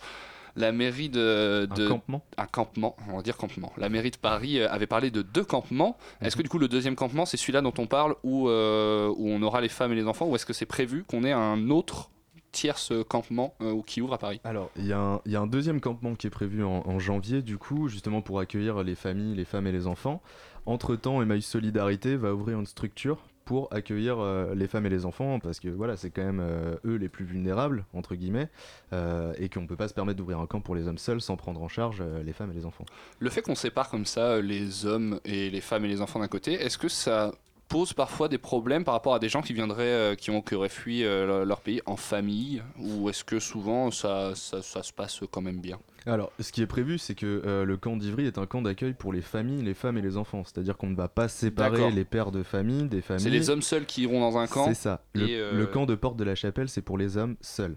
[0.58, 3.72] La mairie de, de- Un campement un campement, on va dire campement.
[3.76, 5.98] La mairie de Paris euh, avait parlé de deux campements.
[6.22, 9.28] Est-ce que du coup le deuxième campement c'est celui-là dont on parle où, euh, où
[9.28, 11.68] on aura les femmes et les enfants ou est-ce que c'est prévu qu'on ait un
[11.68, 12.10] autre
[12.52, 14.40] tierce campement euh, ou qui ouvre à Paris?
[14.44, 16.82] Alors, il y, a un- il y a un deuxième campement qui est prévu en,
[16.86, 20.22] en janvier, du coup, justement pour accueillir les familles, les femmes et les enfants.
[20.64, 25.38] Entre-temps, Emmaüs Solidarité va ouvrir une structure pour accueillir euh, les femmes et les enfants,
[25.38, 28.48] parce que voilà, c'est quand même euh, eux les plus vulnérables, entre guillemets,
[28.92, 31.20] euh, et qu'on ne peut pas se permettre d'ouvrir un camp pour les hommes seuls
[31.20, 32.84] sans prendre en charge les femmes et les enfants.
[33.20, 36.28] Le fait qu'on sépare comme ça les hommes et les femmes et les enfants d'un
[36.28, 37.32] côté, est-ce que ça
[37.68, 40.54] pose parfois des problèmes par rapport à des gens qui viendraient, euh, qui ont qui
[40.54, 44.92] auraient fui euh, leur- pays en famille, ou est-ce que souvent ça, ça, ça se
[44.92, 45.78] passe quand même bien?
[46.04, 48.92] Alors, ce qui est prévu, c'est que euh, le camp d'Ivry est un camp d'accueil
[48.94, 50.44] pour les familles, les femmes et les enfants.
[50.44, 51.90] C'est-à-dire qu'on ne va pas séparer D'accord.
[51.90, 53.24] les pères de famille des familles.
[53.24, 55.02] C'est les hommes seuls qui iront dans un camp C'est ça.
[55.14, 57.76] Le, camp de Porte de la Chapelle, c'est pour les hommes seuls.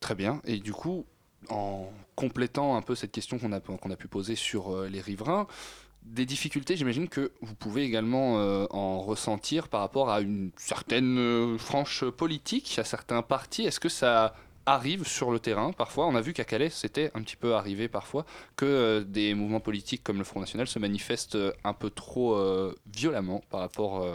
[0.00, 0.42] Très bien.
[0.44, 1.06] Et du coup,
[1.48, 5.46] en complétant un peu cette question qu'on a, qu'on a pu poser sur les riverains,
[6.02, 11.18] des difficultés, j'imagine que vous pouvez également euh, en ressentir par rapport à une certaine
[11.18, 13.64] euh, franche politique, à certains partis.
[13.64, 14.34] Est-ce que ça
[14.66, 16.06] arrive sur le terrain parfois?
[16.06, 18.24] On a vu qu'à Calais, c'était un petit peu arrivé parfois
[18.56, 22.36] que euh, des mouvements politiques comme le Front National se manifestent un peu trop
[22.92, 24.06] violemment par rapport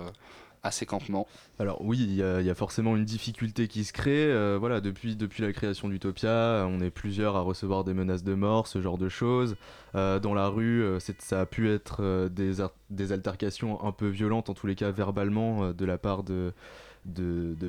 [1.60, 4.25] Alors oui, il y, a- forcément une difficulté qui se crée.
[4.32, 8.67] euh, voilà, depuis, la création d'Utopia, on est plusieurs à recevoir des menaces de mort,
[8.67, 9.56] ce genre de choses.
[9.95, 14.54] Euh, dans la rue, euh, ça a pu être des, altercations un peu violentes, en
[14.54, 16.54] tous les cas verbalement, de la part de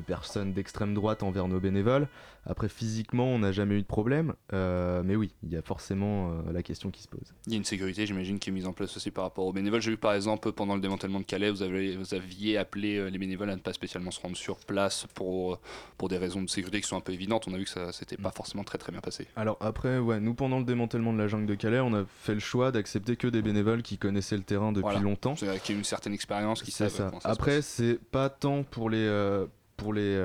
[0.05, 2.07] personnes d'extrême droite envers nos bénévoles.
[2.49, 4.33] Après, physiquement, on n'a jamais eu de problème.
[4.53, 7.33] euh, mais oui, il y a forcément euh, la question qui se pose.
[7.45, 9.51] Il y a une sécurité, j'imagine, qui est mise en place aussi par rapport aux
[9.53, 9.81] bénévoles.
[9.81, 13.09] J'ai vu par exemple pendant le démantèlement de Calais, vous, avez, vous aviez appelé euh,
[13.09, 15.59] les bénévoles à ne pas spécialement se rendre sur place pour,
[15.97, 17.47] pour des raisons de sécurité qui sont un peu évidentes.
[17.47, 19.27] On a vu que ça s'était pas forcément très très bien passé.
[19.35, 22.33] Alors après, ouais, nous pendant le démantèlement de la jungle de Calais, on a fait
[22.33, 24.99] le choix d'accepter que des bénévoles qui connaissaient le terrain depuis Voilà.
[25.01, 25.33] longtemps.
[25.35, 27.11] Qui a une certaine expérience, qui savent ça.
[27.25, 30.15] Après, c'est pas tant pour les euh, pour les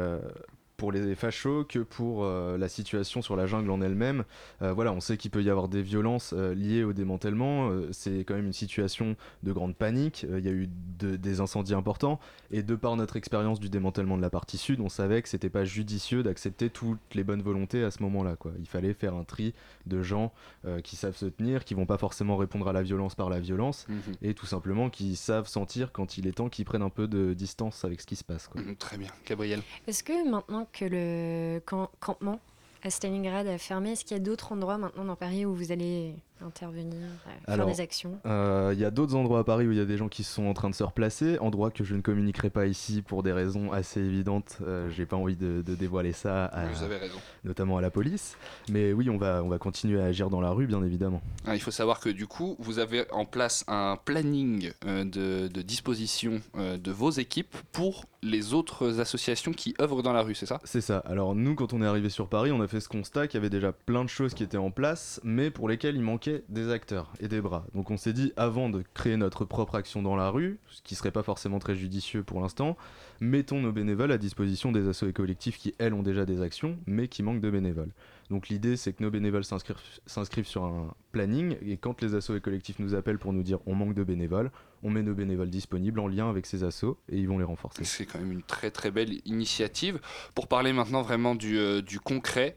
[0.82, 4.24] pour les fachos que pour euh, la situation sur la jungle en elle-même.
[4.62, 7.70] Euh, voilà, on sait qu'il peut y avoir des violences euh, liées au démantèlement.
[7.70, 9.14] Euh, c'est quand même une situation
[9.44, 10.26] de grande panique.
[10.28, 10.68] Euh, Il y a eu
[10.98, 12.18] de- des incendies importants.
[12.50, 15.50] Et de par notre expérience du démantèlement de la partie sud, on savait que c'était
[15.50, 18.34] pas judicieux d'accepter toutes les bonnes volontés à ce moment-là.
[18.34, 18.50] quoi.
[18.58, 19.54] Il fallait faire un tri
[19.86, 20.32] de gens
[20.66, 23.38] euh, qui savent se tenir, qui vont pas forcément répondre à la violence par la
[23.38, 24.14] violence, Mhm.
[24.22, 27.34] et tout simplement qui savent sentir quand il est temps qu'ils prennent un peu de
[27.34, 28.48] distance avec ce qui se passe.
[28.48, 28.60] quoi.
[28.60, 29.60] Mm, Très bien, Gabriel?
[29.86, 32.40] Est-ce que maintenant que le camp- campement
[32.82, 35.70] à Stalingrad a fermé, est-ce qu'il y a d'autres endroits maintenant dans Paris où vous
[35.72, 39.66] allez intervenir, euh, faire Alors, des actions euh, Il y a d'autres endroits à Paris
[39.66, 41.84] où il y a des gens qui sont en train de se replacer, endroits que
[41.84, 44.58] je ne communiquerai pas ici pour des raisons assez évidentes.
[44.66, 47.18] Euh, J'ai pas envie de, de dévoiler ça, à- Vous avez raison.
[47.44, 48.36] notamment à la police.
[48.70, 51.22] Mais oui, on va, on va continuer à agir dans la rue, bien évidemment.
[51.46, 55.48] Ah, il faut savoir que du coup, vous avez en place un planning euh, de,
[55.48, 60.36] de disposition euh, de vos équipes pour les autres associations qui œuvrent dans la rue,
[60.36, 60.60] c'est ça?
[60.62, 60.98] C'est ça.
[60.98, 63.40] Alors nous, quand on est arrivé sur Paris, on a fait ce constat qu'il y
[63.40, 66.70] avait déjà plein de choses qui étaient en place, mais pour lesquelles il manquait des
[66.70, 67.66] acteurs et des bras.
[67.74, 70.94] Donc on s'est dit, avant de créer notre propre action dans la rue, ce qui
[70.94, 72.76] serait pas forcément très judicieux pour l'instant,
[73.20, 76.78] mettons nos bénévoles à disposition des assos et collectifs qui, elles, ont déjà des actions,
[76.86, 77.92] mais qui manquent de bénévoles.
[78.30, 82.40] Donc l'idée, c'est que nos bénévoles s'inscrivent sur un planning, et quand les assos et
[82.40, 84.50] collectifs nous appellent pour nous dire on manque de bénévoles,
[84.82, 87.84] on met nos bénévoles disponibles en lien avec ces assos, et ils vont les renforcer.
[87.84, 90.00] C'est quand même une très très belle initiative.
[90.34, 92.56] Pour parler maintenant vraiment du, euh, concret,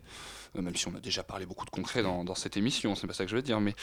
[0.62, 3.14] même si on a déjà parlé beaucoup de concret dans, dans cette émission, c'est pas
[3.14, 3.74] ça que je veux dire, mais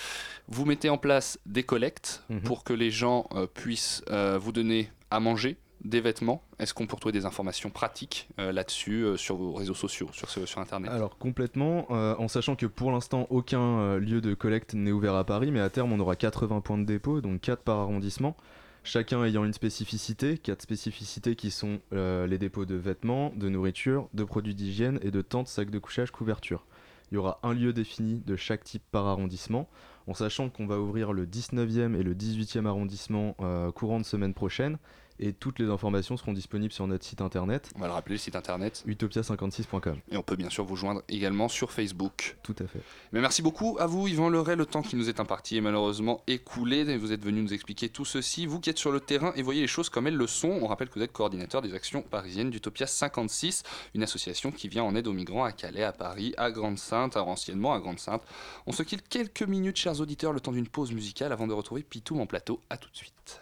[0.49, 2.41] vous mettez en place des collectes Mhm.
[2.43, 6.45] pour que les gens euh, puissent euh, vous donner à manger, des vêtements.
[6.61, 10.31] Est-ce qu'on peut retrouver des informations pratiques euh, là-dessus euh, sur vos réseaux sociaux, sur,
[10.31, 10.91] ce- sur Internet?
[10.93, 15.17] Alors complètement, euh, en sachant que pour l'instant aucun euh, lieu de collecte n'est ouvert
[15.17, 18.37] à Paris, mais à terme on aura 80 points de dépôt, donc 4 par arrondissement,
[18.85, 24.09] chacun ayant une spécificité, 4 spécificités qui sont euh, les dépôts de vêtements, de nourriture,
[24.15, 26.67] de produits d'hygiène et de tentes, sacs de couchage, couverture.
[27.11, 29.69] Il y aura un lieu défini de chaque type par arrondissement,
[30.07, 34.35] en sachant qu'on va ouvrir le 19e et le 18e arrondissement euh, courant de semaine
[34.35, 34.79] prochaine,
[35.19, 37.71] et toutes les informations seront disponibles sur notre site internet.
[37.77, 38.83] On va le rappeler, le site internet.
[38.87, 39.97] utopia56.com.
[40.11, 42.37] Et on peut bien sûr vous joindre également sur Facebook.
[42.43, 42.81] Tout à fait.
[43.13, 44.57] Mais merci beaucoup à vous, Yvan Leray.
[44.57, 46.97] Le temps qui nous est imparti est malheureusement écoulé.
[46.97, 48.47] Vous êtes venu nous expliquer tout ceci.
[48.47, 50.59] Vous qui êtes sur le terrain et voyez les choses comme elles le sont.
[50.63, 53.63] On rappelle que vous êtes coordinateur des actions parisiennes d'Utopia 56,
[53.95, 57.23] une association qui vient en aide aux migrants à Calais, à Paris, à Grande-Sainte, à-
[57.25, 58.23] anciennement à Grande-Sainte.
[58.67, 61.83] On se quitte quelques minutes, chers auditeurs, le temps d'une pause musicale avant de retrouver
[61.83, 62.61] Pitou en plateau.
[62.71, 63.41] À tout de suite.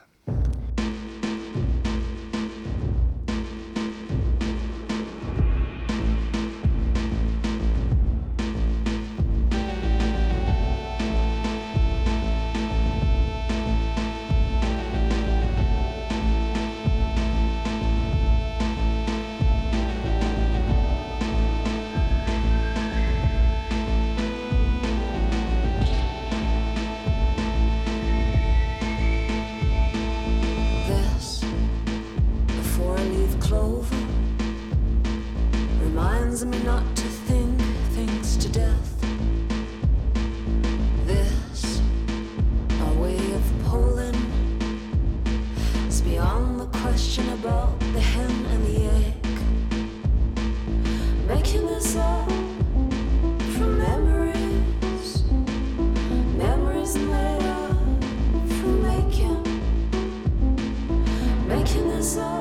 [62.02, 62.39] So.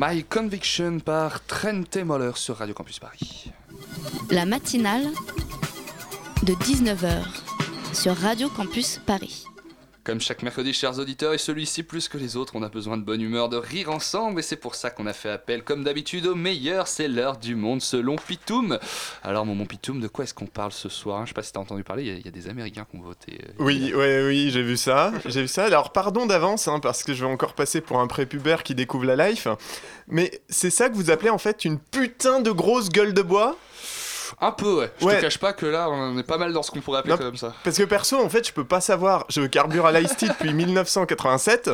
[0.00, 3.50] My Conviction par Trent Moller sur Radio Campus Paris.
[4.30, 5.08] La matinale
[6.44, 7.24] de 19h
[7.92, 9.44] sur Radio Campus Paris.
[10.08, 13.02] Comme chaque mercredi, chers auditeurs, et celui-ci plus que les autres, on a besoin de
[13.02, 16.24] bonne humeur, de rire ensemble, et c'est pour ça qu'on a fait appel, comme d'habitude,
[16.26, 18.78] au meilleur, c'est l'heure du monde selon Pitoum.
[19.22, 21.24] Alors, mon, mon Pitoum, de quoi est-ce qu'on parle ce soir hein?
[21.26, 22.86] Je sais pas si t'as entendu parler, il y, a- il y a des Américains
[22.90, 23.38] qui ont voté.
[23.38, 25.12] euh, Oui, oui, oui, j'ai vu ça.
[25.26, 25.66] J'ai vu ça.
[25.66, 29.04] Alors, pardon d'avance, hein, parce que je vais encore passer pour un prépubère qui découvre
[29.04, 29.46] la life.
[30.06, 33.58] Mais c'est ça que vous appelez en fait une putain de grosse gueule de bois?
[34.40, 34.90] Un peu, ouais.
[35.00, 35.16] Je Ouais.
[35.16, 37.18] te cache pas que là, on est pas mal dans ce qu'on pourrait appeler Non,
[37.18, 37.54] comme ça.
[37.64, 39.24] Parce que perso, en fait, je peux pas savoir.
[39.28, 41.70] Je carbure à l'Ice Tea depuis 1987.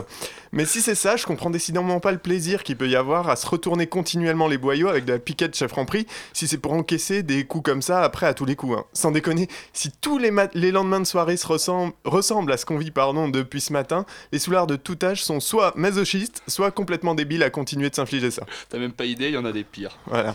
[0.53, 3.37] Mais si c'est ça, je comprends décidément pas le plaisir qu'il peut y avoir à
[3.37, 7.23] se retourner continuellement les boyaux avec de la piquette chef Franprix si c'est pour encaisser
[7.23, 8.79] des coups comme ça après à tous les coups.
[8.79, 8.85] hein.
[8.93, 12.79] Sans déconner, si tous les, les lendemains de soirée se ressemblent, ressemblent à ce qu'on
[12.79, 17.14] vit pardon, depuis ce matin, les soulards de tout âge sont soit masochistes, soit complètement
[17.14, 18.45] débiles à continuer de s'infliger ça.
[18.69, 19.99] T'as même pas idée, il y en a des pires.
[20.07, 20.35] Voilà.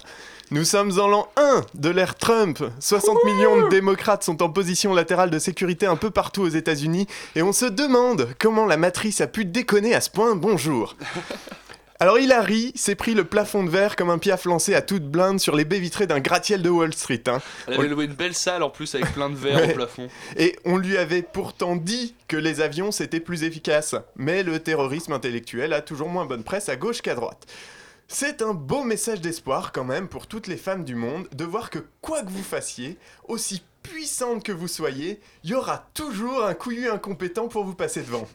[0.52, 2.64] Nous sommes en l'an 1 de l'ère Trump.
[2.80, 7.06] 60 millions de démocrates sont en position latérale de sécurité un peu partout aux États-Unis
[7.36, 10.36] et on se demande comment la matrice a pu déconner à ce point.
[10.36, 10.96] Bonjour.
[12.02, 15.40] Alors Hillary s'est pris le plafond de verre comme un piaf lancé à toute blinde
[15.40, 17.22] sur les baies vitrées d'un gratte-ciel de Wall Street.
[17.28, 17.40] hein.
[17.68, 19.72] Elle On- avait loué une belle salle en plus avec plein de verres Ouais.
[19.72, 20.08] au plafond.
[20.38, 23.96] et on lui avait pourtant dit que les avions c'était plus efficace.
[24.16, 27.46] Mais le terrorisme intellectuel a toujours moins bonne presse à gauche qu'à droite.
[28.12, 31.70] C'est un beau message d'espoir quand même pour toutes les femmes du monde de voir
[31.70, 36.56] que quoi que vous fassiez, aussi puissante que vous soyez, il y aura toujours un
[36.56, 38.28] couillu incompétent pour vous passer devant.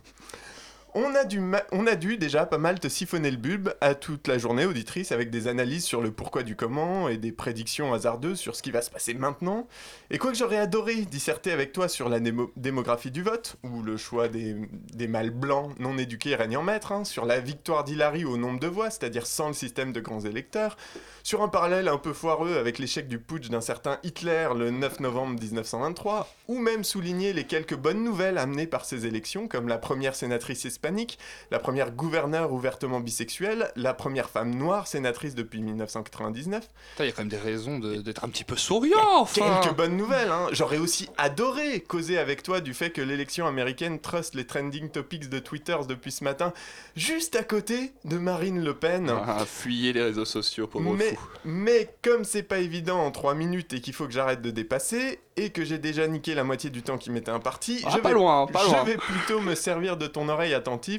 [0.97, 5.11] On a, dû déjà pas mal te siphonner le bulbe à toute la journée, auditrice,
[5.11, 8.71] avec des analyses sur le pourquoi du comment et des prédictions hasardeuses sur ce qui
[8.71, 9.67] va se passer maintenant.
[10.11, 13.97] Et quoi que j'aurais adoré disserter avec toi sur la démographie du vote, ou le
[13.97, 18.37] choix des, mâles blancs non éduqués règne en maître, hein, sur la victoire d'Hillary au
[18.37, 20.77] nombre de voix, c'est-à-dire sans le système de grands électeurs,
[21.25, 25.01] sur un parallèle un peu foireux avec l'échec du putsch d'un certain Hitler le 9
[25.01, 29.79] novembre 1923, ou même souligner les quelques bonnes nouvelles amenées par ces élections, comme la
[29.79, 31.19] première sénatrice hispanique,
[31.51, 36.69] la première gouverneure ouvertement bisexuelle, la première femme noire sénatrice depuis 1999.
[36.99, 39.61] Il y a quand même des raisons de- d'être un petit peu souriant, enfin.
[39.63, 40.49] Quelques bonnes nouvelles, hein.
[40.53, 45.29] J'aurais aussi adoré causer avec toi du fait que l'élection américaine trust les trending topics
[45.31, 46.53] de Twitter depuis ce matin,
[46.97, 49.11] juste à côté de Marine Le Pen.
[49.11, 51.29] Ah, fuyez les réseaux sociaux, pauvre Mais, fou.
[51.47, 55.21] mais comme c'est pas évident en 3 minutes et qu'il faut que j'arrête de dépasser,
[55.37, 58.13] et que j'ai déjà niqué la moitié du temps qui m'était imparti, Ah, je, vais,
[58.13, 60.55] loin, je vais plutôt me servir de ton oreille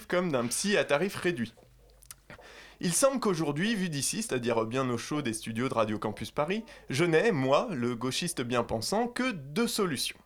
[0.08, 1.54] comme d'un psy à tarif réduit.
[2.82, 6.64] Il semble qu'aujourd'hui, vu d'ici, c'est-à-dire bien au chaud des studios de Radio Campus Paris,
[6.90, 10.18] je n'ai, moi, le gauchiste bien pensant, que deux solutions.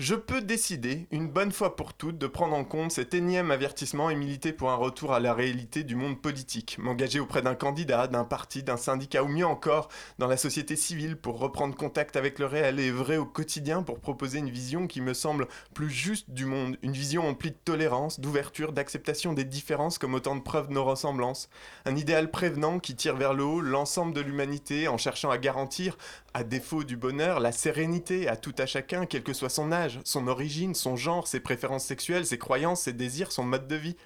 [0.00, 4.08] Je peux décider, une bonne fois pour toutes, de prendre en compte cet énième avertissement
[4.08, 8.06] et militer pour un retour à la réalité du monde politique, m'engager auprès d'un candidat,
[8.06, 12.38] d'un parti, d'un syndicat ou mieux encore dans la société civile pour reprendre contact avec
[12.38, 16.30] le réel et vrai au quotidien pour proposer une vision qui me semble plus juste
[16.30, 20.68] du monde, une vision emplie de tolérance, d'ouverture, d'acceptation des différences comme autant de preuves
[20.68, 21.50] de nos ressemblances,
[21.84, 25.98] un idéal prévenant qui tire vers le haut l'ensemble de l'humanité en cherchant à garantir,
[26.32, 29.89] à défaut du bonheur, la sérénité à tout à chacun, quel que soit son âge,
[30.04, 33.96] son origine, son genre, ses préférences sexuelles, ses croyances, ses désirs, son mode de vie.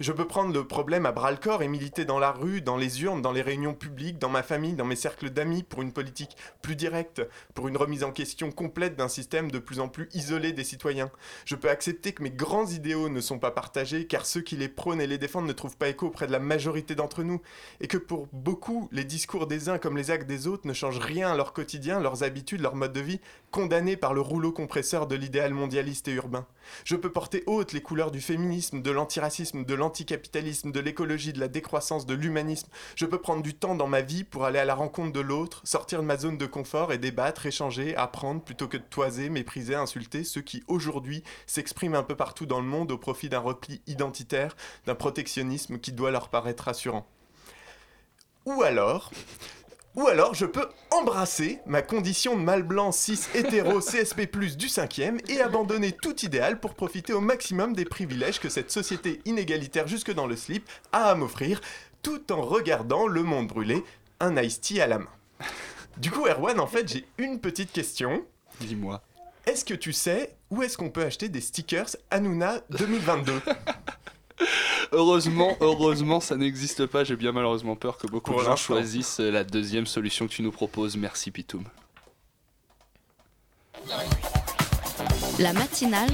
[0.00, 2.76] Je peux prendre le problème à bras le corps et militer dans la rue, dans
[2.76, 5.92] les urnes, dans les réunions publiques, dans ma famille, dans mes cercles d'amis, pour une
[5.92, 7.22] politique plus directe,
[7.54, 11.12] pour une remise en question complète d'un système de plus en plus isolé des citoyens.
[11.44, 14.68] Je peux accepter que mes grands idéaux ne sont pas partagés, car ceux qui les
[14.68, 17.40] prônent et les défendent ne trouvent pas écho auprès de la majorité d'entre nous,
[17.80, 20.98] et que pour beaucoup, les discours des uns comme les actes des autres ne changent
[20.98, 23.20] rien à leur quotidien, leurs habitudes, leur mode de vie,
[23.52, 26.46] condamnés par le rouleau compresseur de l'idéal mondialiste et urbain.
[26.84, 31.40] Je peux porter haute les couleurs du féminisme, de l'antiracisme, de l'anticapitalisme, de l'écologie, de
[31.40, 32.68] la décroissance, de l'humanisme.
[32.96, 35.60] Je peux prendre du temps dans ma vie pour aller à la rencontre de l'autre,
[35.64, 39.74] sortir de ma zone de confort et débattre, échanger, apprendre, plutôt que de toiser, mépriser,
[39.74, 43.82] insulter ceux qui aujourd'hui s'expriment un peu partout dans le monde au profit d'un repli
[43.86, 44.56] identitaire,
[44.86, 47.06] d'un protectionnisme qui doit leur paraître rassurant.
[48.46, 49.10] Ou alors,
[49.94, 54.26] ou alors je peux embrasser ma condition de mâle blanc 6 hétéro CSP+,
[54.56, 59.20] du 5e et abandonner tout idéal pour profiter au maximum des privilèges que cette société
[59.24, 61.60] inégalitaire jusque dans le slip a à m'offrir,
[62.02, 63.84] tout en regardant le monde brûler,
[64.20, 65.10] un ice tea à la main.
[65.96, 68.24] Du coup, Erwan, en fait, j'ai une petite question.
[68.60, 69.00] Dis-moi.
[69.46, 73.32] Est-ce que tu sais où est-ce qu'on peut acheter des stickers Hanouna 2022
[74.92, 77.04] Heureusement, heureusement, ça n'existe pas.
[77.04, 80.42] J'ai bien malheureusement peur que beaucoup Pour de gens choisissent la deuxième solution que tu
[80.42, 80.96] nous proposes.
[80.96, 81.64] Merci Pitoum.
[85.38, 86.10] La matinale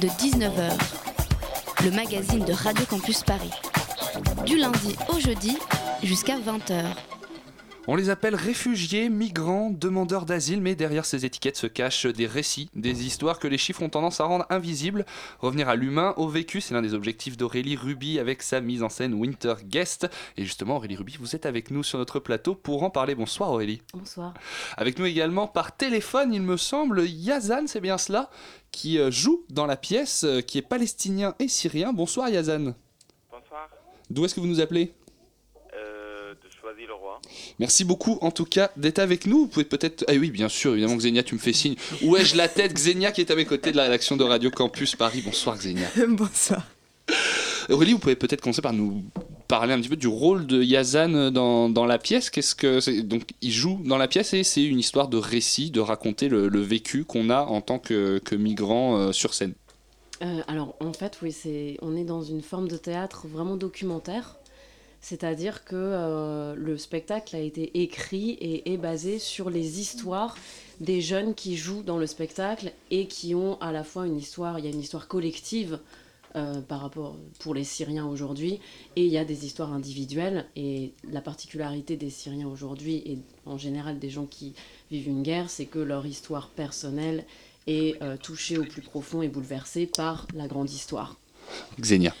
[0.00, 0.72] de 19h,
[1.84, 3.50] le magazine de Radio Campus Paris.
[4.44, 5.58] Du lundi au jeudi
[6.02, 7.09] jusqu'à 20h.
[7.92, 12.70] On les appelle réfugiés, migrants, demandeurs d'asile, mais derrière ces étiquettes se cachent des récits,
[12.76, 15.04] des histoires que les chiffres ont tendance à rendre invisibles.
[15.40, 18.90] Revenir à l'humain, au vécu, c'est l'un des objectifs d'Aurélie Ruby avec sa mise en
[18.90, 20.08] scène Winter Guest.
[20.36, 23.16] Et justement, Aurélie Ruby, vous êtes avec nous sur notre plateau pour en parler.
[23.16, 23.82] Bonsoir Aurélie.
[23.92, 24.34] Bonsoir.
[24.76, 28.30] Avec nous également par téléphone, il me semble, Yazan, c'est bien cela,
[28.70, 31.92] qui euh, joue dans la pièce, euh, qui est palestinien et syrien.
[31.92, 32.72] Bonsoir Yazan.
[33.32, 33.68] Bonsoir.
[34.10, 34.94] D'où est-ce que vous nous appelez?
[37.58, 39.40] Merci beaucoup en tout cas d'être avec nous.
[39.40, 40.04] Vous pouvez peut-être.
[40.08, 41.76] Ah oui, bien sûr, évidemment, Xenia, tu me fais signe.
[42.02, 42.72] Où ai-je la tête?
[42.74, 45.22] Xenia qui est à mes côtés de la rédaction de Radio Campus Paris.
[45.24, 45.88] Bonsoir Xenia.
[46.08, 46.66] Bonsoir.
[47.68, 49.04] Aurélie, vous pouvez peut-être commencer par nous
[49.46, 52.30] parler un petit peu du rôle de Yazan dans, dans la pièce.
[52.30, 53.02] Qu'est-ce que c'est?
[53.02, 56.48] Donc, il joue dans la pièce et c'est une histoire de récit, de raconter le,
[56.48, 59.54] le vécu qu'on a en tant que, que migrant euh, sur scène.
[60.22, 64.36] Euh, alors, en fait, oui, c'est, on est dans une forme de théâtre vraiment documentaire.
[65.00, 70.36] C'est-à-dire que euh, le spectacle a été écrit et est basé sur les histoires
[70.80, 74.58] des jeunes qui jouent dans le spectacle et qui ont à la fois une histoire,
[74.58, 75.78] il y a une histoire collective
[76.36, 78.60] euh, par rapport pour les Syriens aujourd'hui
[78.94, 83.58] et il y a des histoires individuelles et la particularité des Syriens aujourd'hui et en
[83.58, 84.54] général des gens qui
[84.90, 87.24] vivent une guerre, c'est que leur histoire personnelle
[87.66, 91.16] est euh, touchée au plus profond et bouleversée par la grande histoire.
[91.80, 92.14] Xenia.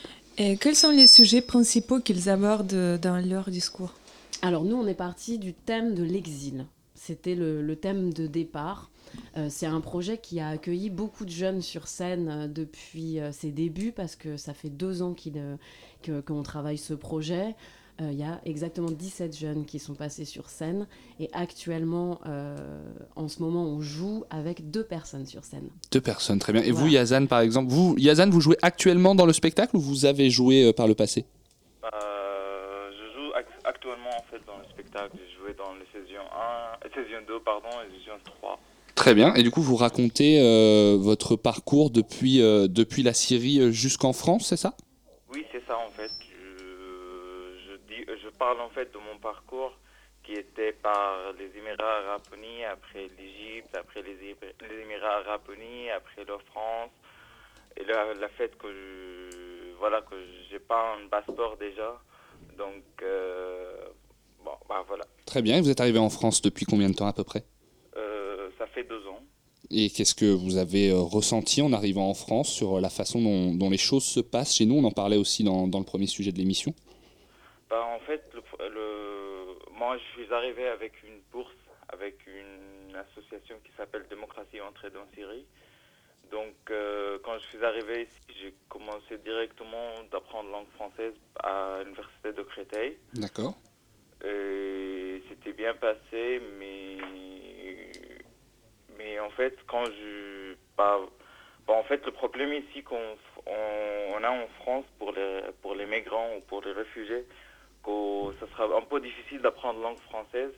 [0.58, 3.92] Quels sont les sujets principaux qu'ils abordent dans leur discours?
[4.40, 6.64] Alors nous, on est parti du thème de l'exil.
[6.94, 8.90] C'était le, thème de départ.
[9.36, 13.32] Euh, c'est un projet qui a accueilli beaucoup de jeunes sur scène euh, depuis euh,
[13.32, 17.54] ses débuts parce que ça fait deux ans euh, qu'on travaille ce projet.
[18.00, 20.86] Euh, Il y a exactement 17 jeunes qui sont passés sur scène
[21.18, 22.56] et actuellement, euh,
[23.16, 25.68] en ce moment, on joue avec deux personnes sur scène.
[25.92, 26.62] Deux personnes, très bien.
[26.62, 26.86] Et vous.
[26.88, 30.64] Yazan, par exemple, vous, Yazan, vous jouez actuellement dans le spectacle ou vous avez joué
[30.68, 31.26] euh, par le passé?
[31.84, 35.10] Euh, je joue ac- actuellement en fait dans le spectacle.
[35.16, 36.20] J'ai joué dans les saisons
[36.82, 38.58] 1, euh, saison 2 pardon et saison 3.
[38.94, 39.34] Très bien.
[39.34, 44.12] Et du coup, vous racontez euh, votre parcours depuis, euh, depuis la Syrie euh, jusqu'en
[44.12, 44.74] France, c'est ça?
[45.32, 46.10] Oui, c'est ça en fait.
[46.20, 49.74] Je, je, dis, je parle en fait de mon parcours
[50.24, 55.48] qui était par les Émirats Arabes Unis, après l'Égypte, après les, Émi- les Émirats Arabes
[55.56, 56.94] Unis, après la France.
[57.78, 60.16] Et la, la fait que je, voilà que
[60.48, 61.90] j'ai pas un passeport déjà.
[62.58, 63.86] Donc euh,
[64.44, 65.04] bon, bah voilà.
[65.24, 65.54] Très bien.
[65.56, 67.42] Et vous êtes arrivé en France depuis combien de temps à peu près?
[67.96, 69.22] Euh, ça fait deux ans.
[69.70, 73.54] Et qu'est-ce que vous avez euh, ressenti en arrivant en France sur la façon dont,
[73.54, 74.54] dont les choses se passent?
[74.56, 76.74] Chez nous On en parlait aussi dans, dans le premier sujet de l'émission.
[77.70, 78.24] Bah, en fait,
[78.68, 81.54] le, moi, je suis arrivé avec une bourse,
[81.88, 85.46] avec une association qui s'appelle Démocratie Entraide en Syrie.
[86.30, 92.32] Donc, euh, quand je suis arrivé ici, j'ai commencé directement d'apprendre langue française à l'université
[92.32, 92.98] de Créteil.
[93.14, 93.54] D'accord.
[94.24, 96.98] Et c'était bien passé, mais
[98.96, 101.00] mais en fait, quand je bah,
[101.66, 105.74] bah, en fait, le problème ici qu'on on, on a en France pour les pour
[105.74, 107.24] les migrants ou pour les réfugiés,
[107.84, 110.52] que ce sera un peu difficile d'apprendre langue française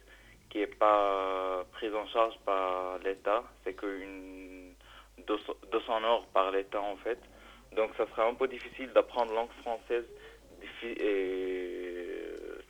[0.51, 3.43] qui est pas prise en charge par l'État.
[3.65, 4.75] C'est qu'une
[5.27, 7.19] 200 200 euros par l'État en fait.
[7.75, 10.05] Donc, ça sera un peu difficile d'apprendre langue française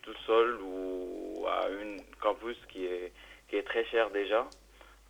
[0.02, 3.12] tout seul ou à une campus qui est,
[3.48, 4.46] qui est très cher déjà.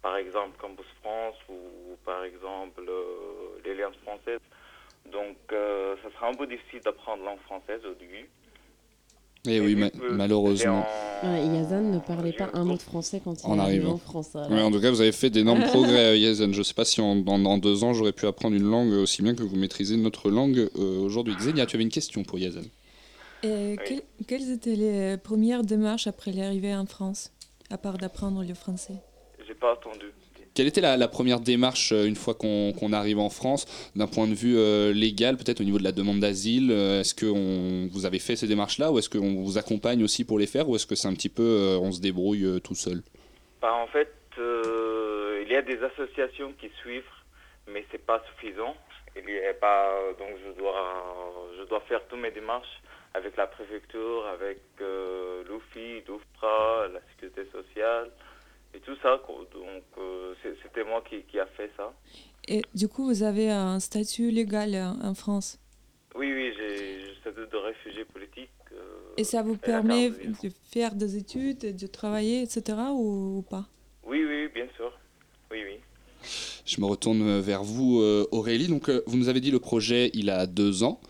[0.01, 4.41] Par exemple, Campus France ou par exemple euh, l'Alliance française.
[5.07, 8.29] Donc, euh, ça sera un peu difficile d'apprendre langue française au début.
[9.45, 10.87] Et Eh oui, ma- que malheureusement.
[11.25, 13.99] Ouais, Yazan ne parlait pas un mot de français quand il En est arrivé en
[13.99, 14.31] France.
[14.35, 16.53] Ouais, en tout cas, vous avez fait d'énormes progrès, euh, Yazan.
[16.53, 18.93] Je ne sais pas si en, en- en deux ans, j'aurais pu apprendre une langue
[18.93, 21.35] aussi bien que vous maîtrisez notre langue euh, aujourd'hui.
[21.35, 22.63] Xenia, tu avais une question pour Yazan.
[23.43, 27.33] Et quelles, quelles étaient les premières démarches après l'arrivée en France,
[27.71, 28.95] à part d'apprendre le français?
[29.45, 30.07] J'ai pas attendu.
[30.55, 34.35] Quelle était la, première démarche euh, une fois qu'on arrive en France, d'un point de
[34.35, 38.19] vue euh, légal, peut-être au niveau de la demande d'asile euh, Est-ce que vous avez
[38.19, 40.95] fait ces démarches-là ou est-ce qu'on vous accompagne aussi pour les faire ou est-ce que
[40.95, 43.03] c'est un petit peu on se débrouille tout seul?
[43.61, 47.03] Bah, en fait, il y a des associations qui suivent,
[47.69, 48.77] mais c'est pas suffisant.
[49.17, 52.81] Il y a pas, donc je dois, je dois faire toutes mes démarches
[53.15, 56.03] avec la préfecture, avec euh, l'OFI,
[56.43, 58.11] la sécurité sociale
[58.75, 59.21] et tout ça.
[59.27, 59.37] quoi.
[59.53, 61.93] Donc euh, c'était moi qui, qui a fait ça.
[62.49, 65.59] Et du coup, vous avez un statut légal en en France?
[66.15, 68.51] Oui, oui, j'ai le statut de réfugié politique.
[68.73, 72.79] euh, Et ça vous permet carte de faire des études, de travailler, etc.
[72.93, 73.67] ou, ou pas?
[74.05, 74.93] Oui, oui, bien sûr.
[75.51, 75.79] Oui, oui.
[76.67, 78.69] Je me retourne vers vous, euh, Aurélie.
[78.69, 81.01] Donc, euh, vous nous avez dit le projet, il a deux ans.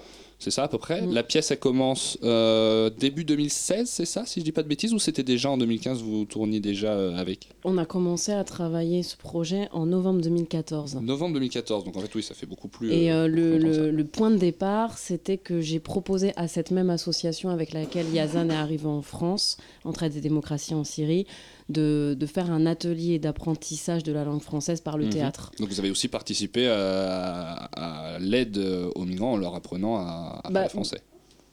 [0.43, 1.03] C'est ça à peu près.
[1.03, 1.13] Mm.
[1.15, 4.93] La pièce, elle commence euh, début 2016, c'est ça, si je dis pas de bêtises,
[4.93, 9.05] ou c'était déjà en 2015, vous tourniez déjà euh, avec On a commencé à travailler
[9.05, 10.97] ce projet en novembre 2014.
[11.01, 12.91] Novembre 2014, donc en fait, oui, ça fait beaucoup plus.
[12.91, 17.73] Et euh, le, point de départ, c'était que j'ai proposé à cette même association avec
[17.73, 21.25] laquelle Yazan est arrivé en France, Entraide et démocratie en Syrie,
[21.69, 25.11] de, de faire un atelier d'apprentissage de la langue française par le Mhm.
[25.11, 25.53] théâtre.
[25.59, 28.59] Donc vous avez aussi participé à, à l'aide
[28.95, 31.03] aux migrants en leur apprenant à, à Bah, parler français.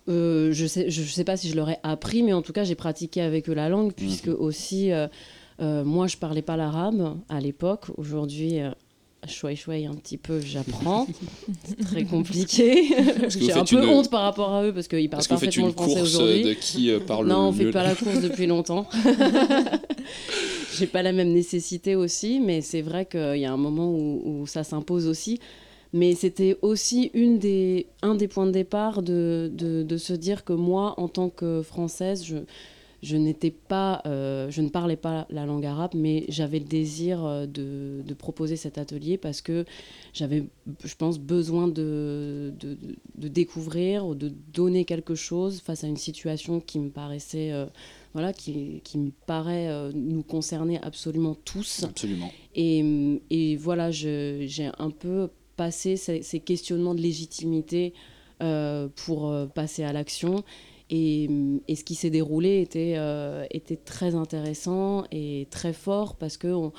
[0.08, 2.64] Euh, je sais, je sais pas si je leur ai appris, mais en tout cas,
[2.64, 4.38] j'ai pratiqué avec eux la langue, puisque Mhm.
[4.40, 5.08] aussi, euh,
[5.62, 7.86] euh, moi, je parlais pas l'arabe à l'époque.
[7.98, 8.60] Aujourd'hui,
[9.28, 11.08] chouai chouai un petit peu, j'apprends.
[11.66, 12.88] C'est très compliqué.
[13.30, 15.40] J'ai un peu une- honte par rapport à eux, parce qu'ils parlent Est-ce que vous
[15.40, 16.44] faites parfaitement une le français course aujourd'hui.
[16.44, 18.88] de qui euh, parle Non, on le fait pas la course depuis longtemps.
[20.78, 24.22] J'ai pas la même nécessité aussi, mais c'est vrai qu'il y a un moment où,
[24.42, 25.40] où ça s'impose aussi.
[25.92, 30.44] Mais c'était aussi une des, un des points de départ de, de, de se dire
[30.46, 32.36] que moi, en tant que Française, je,
[33.02, 37.24] je n'étais pas, euh, je ne parlais pas la langue arabe, mais j'avais le désir
[37.26, 39.66] euh, de, de proposer cet atelier parce que
[40.14, 40.46] j'avais,
[40.84, 46.60] je pense, besoin de, de, découvrir ou de donner quelque chose face à une situation
[46.60, 47.66] qui me paraissait, euh,
[48.14, 51.84] voilà, qui, qui me paraît euh, nous concerner absolument tous.
[51.84, 52.32] Absolument.
[52.56, 57.94] Et, et voilà, j'ai un peu passé ces, ces questionnements de légitimité
[58.42, 60.46] euh, pour euh, passer à l'action.
[60.90, 61.30] Et,
[61.68, 66.48] et ce qui s'est déroulé était, euh, était très intéressant et très fort parce que
[66.48, 66.72] on-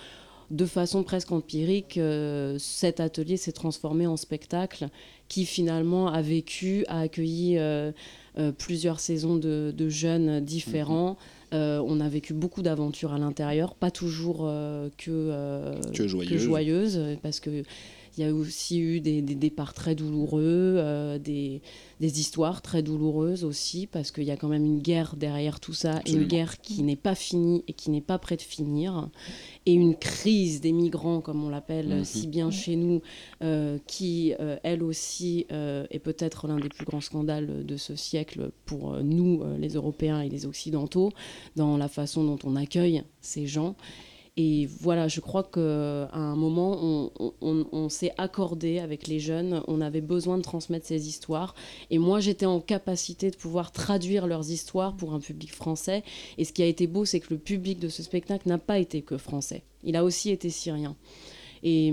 [0.51, 4.89] de façon presque empirique, euh, cet atelier s'est transformé en spectacle
[5.29, 7.93] qui finalement a vécu, a accueilli euh,
[8.59, 11.17] plusieurs saisons de, de jeunes différents.
[11.55, 14.39] Euh, on a vécu beaucoup d'aventures à l'intérieur, pas toujours
[14.99, 16.43] que, Que joyeuses.
[16.43, 17.63] joyeuses, parce que
[18.21, 21.63] il y a aussi eu des, des départs très douloureux, euh, des,
[22.01, 25.73] des histoires très douloureuses aussi, parce qu'il y a quand même une guerre derrière tout
[25.73, 29.09] ça, et une guerre qui n'est pas finie et qui n'est pas près de finir,
[29.65, 32.05] et une crise des migrants, comme on l'appelle Mhm.
[32.05, 33.01] si bien chez nous,
[33.43, 38.51] euh, qui, euh, elle aussi, est peut-être l'un des plus grands scandales de ce siècle
[38.67, 41.11] pour nous, les Européens et les Occidentaux,
[41.57, 43.77] dans la façon dont on accueille ces gens.
[44.37, 47.11] Et voilà, je crois qu'à un moment,
[47.41, 51.55] on, s'est accordé avec les jeunes, on avait besoin de transmettre ces histoires.
[51.91, 56.05] Et moi, j'étais en capacité de pouvoir traduire leurs histoires pour un public français.
[56.39, 58.79] Et ce qui a été beau, c'est que le public de ce spectacle n'a pas
[58.79, 59.65] été que français.
[59.83, 60.97] Il a aussi été syrien.
[61.63, 61.89] Et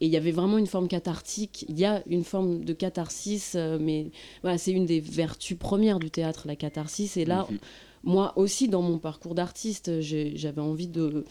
[0.00, 1.64] et il y avait vraiment une forme cathartique.
[1.68, 4.10] Il y a une forme de catharsis, euh, mais
[4.42, 7.16] voilà, c'est une des vertus premières du théâtre, la catharsis.
[7.16, 7.58] Et là, Mhm.
[8.02, 11.24] Moi aussi, dans mon parcours d'artiste, j'avais envie de,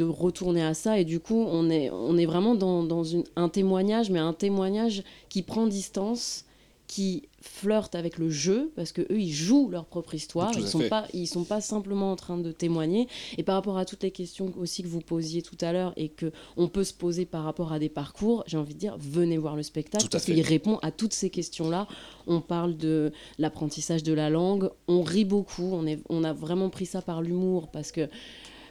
[0.00, 0.98] retourner à ça.
[0.98, 3.04] Et du coup, on est, vraiment dans,
[3.36, 6.44] un témoignage, mais un témoignage qui prend distance,
[6.86, 10.52] qui flirte avec le jeu, parce que eux, ils jouent leur propre histoire.
[10.56, 10.88] Ils sont fait.
[10.88, 13.08] pas, ils sont pas simplement en train de témoigner.
[13.36, 16.08] Et par rapport à toutes les questions aussi que vous posiez tout à l'heure et
[16.08, 19.38] que on peut se poser par rapport à des parcours, j'ai envie de dire, venez
[19.38, 21.86] voir le spectacle parce qu'il répond à toutes ces questions-là.
[22.26, 26.70] On parle de l'apprentissage de la langue, on rit beaucoup, on, est, on a vraiment
[26.70, 28.08] pris ça par l'humour parce que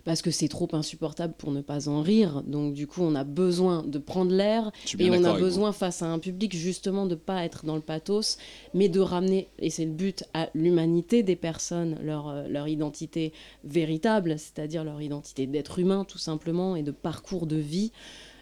[0.04, 2.43] parce que c'est trop insupportable pour ne pas en rire.
[2.43, 5.39] Donc du coup, on a besoin de prendre l'air et on a vous.
[5.39, 8.38] besoin face à un public justement de pas être dans le pathos,
[8.74, 13.34] mais de ramener, et c'est le but, à l'humanité des personnes, leur, euh, leur identité
[13.64, 17.91] véritable, c'est-à-dire leur identité d'être humain tout simplement et de parcours de vie.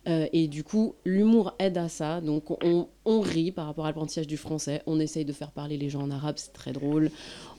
[0.07, 2.21] Euh, et du coup, l'humour aide à ça.
[2.21, 4.81] Donc, on, on rit par rapport à l'apprentissage du français.
[4.85, 7.11] On essaye de faire parler les gens en arabe, c'est très drôle.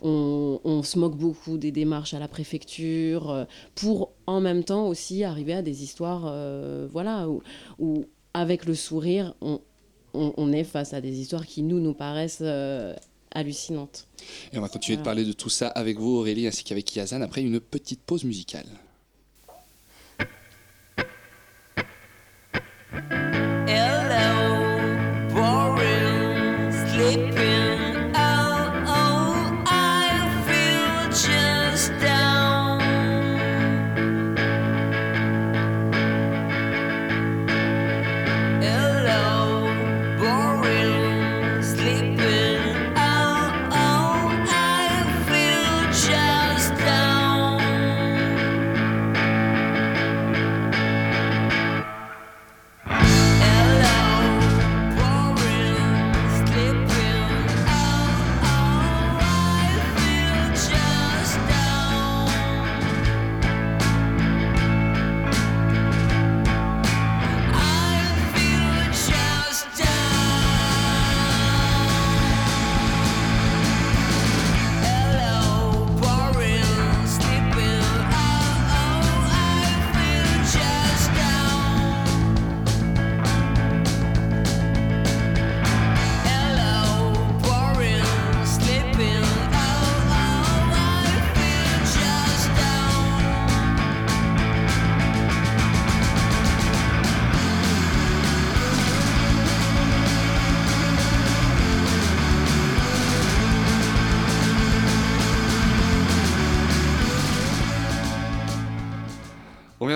[0.02, 4.86] On, on se moque beaucoup des démarches à la préfecture euh, pour en même temps
[4.86, 7.42] aussi arriver à des histoires, euh, voilà, où,
[7.78, 12.94] où, avec le sourire, on, est face à des histoires qui nous nous paraissent euh,
[13.32, 14.06] hallucinantes.
[14.52, 17.22] Et on va continuer de parler de tout ça avec vous, Aurélie, ainsi qu'avec Yazan,
[17.22, 18.66] après une petite pause musicale.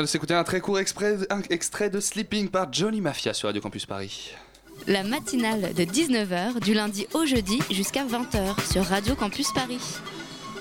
[0.05, 4.35] De s'écouter un très court extrait de Sleeping par Johnny Mafia sur Radio Campus Paris.
[4.87, 9.81] La matinale de 19h du lundi au jeudi jusqu'à 20h sur Radio Campus Paris.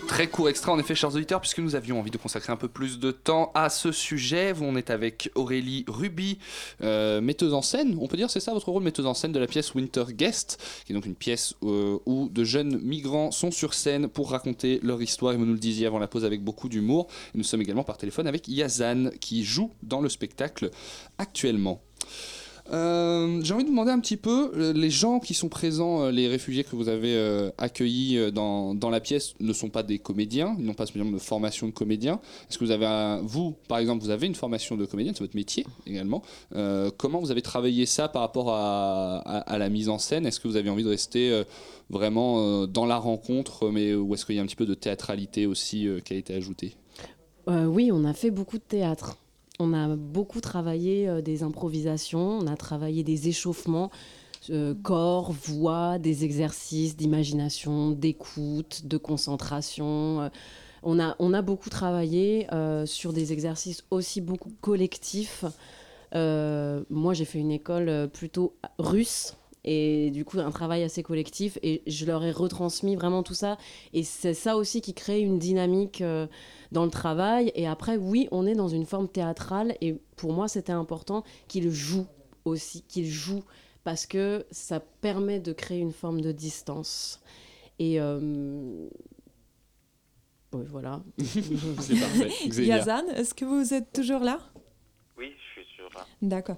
[0.07, 2.67] Très court extrait en effet, chers auditeurs, puisque nous avions envie de consacrer un peu
[2.67, 4.53] plus de temps à ce sujet.
[4.61, 6.37] On est avec Aurélie Ruby,
[6.83, 9.39] euh, metteuse en scène, on peut dire c'est ça votre rôle, metteuse en scène de
[9.39, 13.51] la pièce Winter Guest, qui est donc une pièce euh, où de jeunes migrants sont
[13.51, 16.43] sur scène pour raconter leur histoire, et vous nous le disiez avant la pause avec
[16.43, 17.07] beaucoup d'humour.
[17.33, 20.69] Nous sommes également par téléphone avec Yazan, qui joue dans le spectacle
[21.17, 21.81] actuellement.
[22.71, 26.11] Euh, J'ai envie de demander un petit peu, euh, les gens qui sont présents, euh,
[26.11, 27.13] les réfugiés que vous avez
[27.57, 31.21] accueillis dans, dans la pièce ne sont pas des comédiens, ils n'ont pas spécialement de
[31.21, 32.19] formation de comédien.
[32.49, 35.35] Est-ce que vous avez, vous par exemple, vous avez une formation de comédien, c'est votre
[35.35, 36.21] métier également.
[36.97, 40.25] Comment vous avez travaillé ça par rapport à, à- la mise en scène?
[40.25, 41.43] Est-ce que vous avez envie de rester
[41.89, 45.45] vraiment dans la rencontre, mais ou est-ce qu'il y a un petit peu de théâtralité
[45.45, 46.75] aussi qui a été ajoutée?
[47.47, 49.17] Oui, on a fait beaucoup de théâtre.
[49.59, 53.91] On a beaucoup travaillé euh, des improvisations, on a travaillé des échauffements,
[54.49, 60.21] euh, corps, voix, des exercices d'imagination, d'écoute, de concentration.
[60.21, 60.29] Euh,
[60.81, 62.47] on, a, beaucoup travaillé
[62.83, 65.45] sur des exercices aussi beaucoup collectifs.
[66.13, 69.33] Moi, j'ai fait une école plutôt russe.
[69.65, 71.57] Et du coup, un travail assez collectif.
[71.63, 73.57] Et je leur ai retransmis vraiment tout ça.
[73.93, 76.27] Et c'est ça aussi qui crée une dynamique euh,
[76.71, 77.51] dans le travail.
[77.55, 79.75] Et après, oui, on est dans une forme théâtrale.
[79.81, 82.07] Et pour moi, c'était important qu'ils jouent
[82.45, 83.43] aussi, qu'ils jouent.
[83.83, 87.21] Parce que ça permet de créer une forme de distance.
[87.79, 87.99] Et.
[87.99, 88.87] euh,
[90.53, 91.01] ouais, voilà.
[91.19, 92.31] C'est parfait.
[92.63, 94.39] Yazan, est-ce que vous êtes toujours là?
[95.17, 96.05] Oui, je suis sûr là.
[96.21, 96.57] D'accord.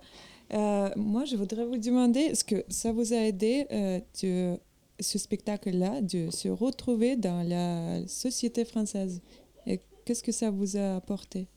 [0.54, 4.58] Euh, moi, je voudrais vous demander, est-ce que ça vous a aidé, euh, de,
[5.00, 9.22] ce spectacle-là, de se retrouver dans la société française
[10.06, 11.48] qu'est-ce que ça vous a apporté?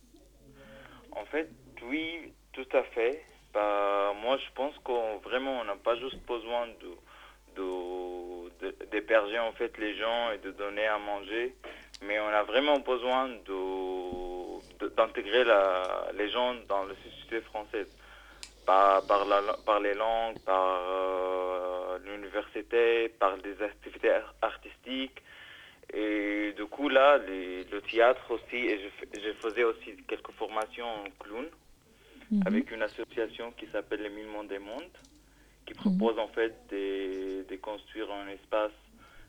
[1.13, 1.49] En fait,
[1.83, 3.23] oui, tout à fait.
[3.53, 6.91] Bah, moi, je pense qu'on vraiment, on n'a pas juste besoin de,
[7.57, 11.55] de, de- d'héberger en fait les gens et de donner à manger,
[12.03, 17.89] mais on a vraiment besoin de, de- d'intégrer la, les gens dans la société française.
[18.69, 25.21] Par, par, la, par les langues, par euh, l'université, par des activités ar- artistiques.
[26.01, 30.33] Et du coup, là, les- le théâtre aussi, et je, fais- je faisais aussi quelques
[30.33, 31.49] formations en clown
[32.49, 34.97] avec une association qui s'appelle les Mille Mondes des Mondes,
[35.67, 38.77] qui propose en fait de, de construire un espace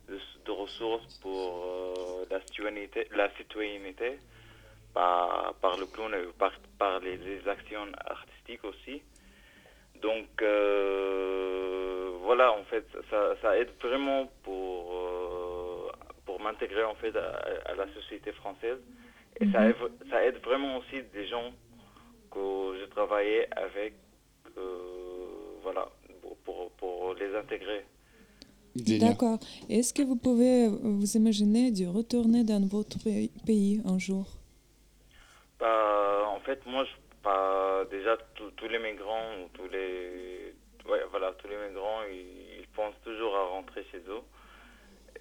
[0.09, 0.17] de,
[0.47, 4.19] de ressources pour euh, la citoyenneté, la citoyenneté
[4.93, 9.01] par, par le clown et par, par les, les actions artistiques aussi.
[10.01, 15.91] Donc euh, voilà, en fait, ça, ça aide vraiment pour, euh,
[16.25, 18.77] pour m'intégrer en fait à, à la société française.
[19.39, 19.75] Et ça, aide,
[20.09, 21.51] ça aide vraiment aussi des gens
[22.31, 23.93] que je travaillais avec,
[24.57, 25.25] euh,
[25.63, 25.87] voilà,
[26.45, 27.85] pour, pour, les intégrer.
[28.75, 29.39] D'accord.
[29.69, 34.25] Est-ce que vous pouvez vous imaginer de retourner dans votre pays- pays un jour?
[35.59, 36.91] Bah, en fait, moi, je,
[37.23, 40.53] bah, déjà, tous- les migrants, ou tous les,
[40.85, 44.21] ouais, voilà, tous les migrants, ils, ils pensent toujours à rentrer chez eux.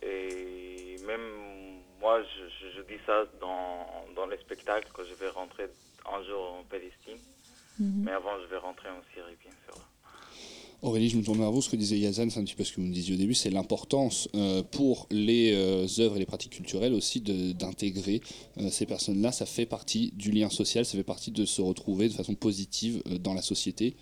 [0.02, 5.28] Et même moi, je, je- je dis ça dans, dans les spectacles, que je vais
[5.30, 5.68] rentrer
[6.06, 7.18] un jour en Palestine.
[7.78, 8.04] Mhm.
[8.04, 9.76] Mais avant, je vais rentrer en Syrie, bien sûr.
[10.80, 11.60] Aurélie, je me tourne vers vous.
[11.60, 13.34] Ce que disait Yazan, c'est un petit peu ce que vous me disiez au début,
[13.34, 18.20] c'est l'importance euh, pour les euh, œuvres et les pratiques culturelles aussi d'intégrer
[18.58, 19.32] euh, ces personnes-là.
[19.32, 23.02] Ça fait partie du lien social, ça fait partie de se retrouver de façon positive
[23.20, 23.96] dans la société.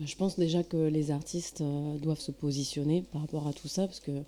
[0.00, 1.62] Je pense déjà que les artistes
[2.02, 4.22] doivent se positionner par rapport à tout ça, parce que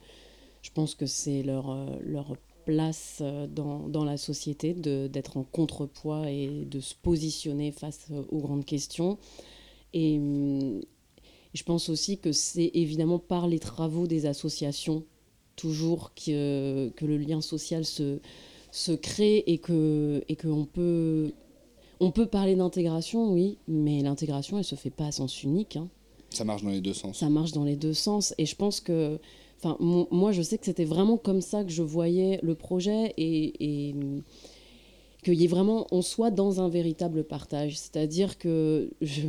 [0.63, 3.23] je pense que c'est leur, leur place
[3.55, 9.19] dans, dans la société d'être en contrepoids et de se positionner face aux grandes questions.
[9.93, 10.81] Et hum,
[11.55, 15.05] je pense aussi que c'est évidemment par les travaux des associations,
[15.57, 18.19] toujours que, que le lien social se,
[18.71, 21.33] se crée et que et qu'on peut
[22.03, 25.77] on peut parler d'intégration, oui, mais l'intégration, elle se fait pas à sens unique.
[25.77, 25.89] hein.
[26.31, 27.19] Ça marche dans les deux sens.
[27.19, 28.33] Ça marche dans les deux sens.
[28.39, 29.19] Et je pense que,
[29.59, 33.13] enfin, mo- moi, je sais que c'était vraiment comme ça que je voyais le projet
[33.19, 33.95] et, et
[35.23, 37.77] qu'il y ait vraiment, on soit dans un véritable partage.
[37.79, 39.23] C'est-à-dire que je-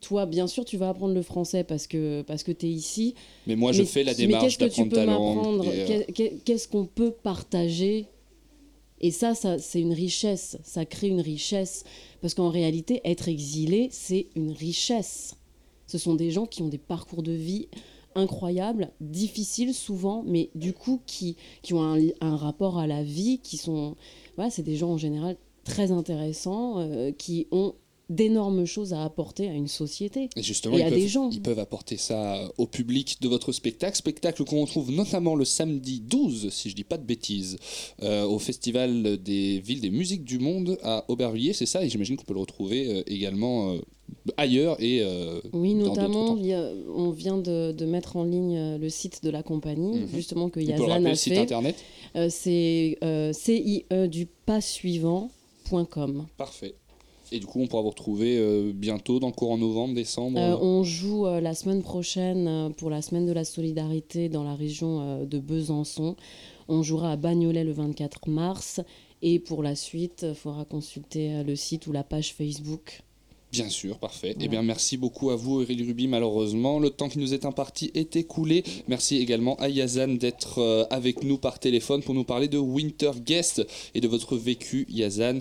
[0.00, 3.14] toi, bien sûr, tu vas apprendre le français parce que, parce que tu es ici.
[3.46, 6.12] Mais moi, je fais la démarche qu'est-ce que tu d'apprendre peux ta langue euh, Qu'est-
[6.12, 8.06] qu'est- Qu'est-ce qu'on peut partager?
[9.02, 11.84] Et ça, ça c'est une richesse, ça crée une richesse.
[12.20, 15.36] Parce qu'en réalité, être exilé, c'est une richesse.
[15.86, 17.68] Ce sont des gens qui ont des parcours de vie
[18.14, 23.56] incroyables, difficiles souvent, mais du coup qui, qui ont un rapport à la vie, qui
[23.56, 23.96] sont...
[24.36, 27.74] Voilà, c'est des gens en général très intéressants euh, qui ont
[28.10, 31.30] d'énormes choses à apporter à une société Et justement, et ils, à peuvent, des gens.
[31.30, 33.96] ils peuvent apporter ça au public de votre spectacle.
[33.96, 37.56] Spectacle qu'on retrouve notamment le samedi 12, si je dis pas de bêtises,
[38.02, 42.16] euh, au Festival des villes des musiques du monde à Aubervilliers, c'est ça Et j'imagine
[42.16, 43.78] qu'on peut le retrouver euh, également euh,
[44.36, 49.30] ailleurs et euh, Oui, notamment, on vient de, de mettre en ligne le site de
[49.30, 50.08] la compagnie, Mhm.
[50.12, 51.38] justement que Yazan a le site fait.
[51.38, 51.76] internet
[52.16, 54.60] Euh, C'est euh, CIE du pas.
[56.36, 56.74] Parfait.
[57.32, 60.38] Et du coup, on pourra vous retrouver euh, bientôt, dans le courant novembre, décembre.
[60.38, 64.42] Euh, euh, on joue euh, la semaine prochaine pour la semaine de la solidarité dans
[64.42, 66.16] la région de Besançon.
[66.68, 68.80] On jouera à Bagnolet le 24 mars.
[69.22, 73.02] Et pour la suite, il faudra consulter le site ou la page Facebook.
[73.52, 74.36] Bien sûr, parfait.
[74.40, 76.06] Eh bien, merci beaucoup à vous, Aurélie Ruby.
[76.06, 78.62] Malheureusement, le temps qui nous est imparti est écoulé.
[78.86, 83.10] Merci également à Yazan d'être euh, avec nous par téléphone pour nous parler de Winter
[83.24, 85.40] Guest et de votre vécu, Yazan.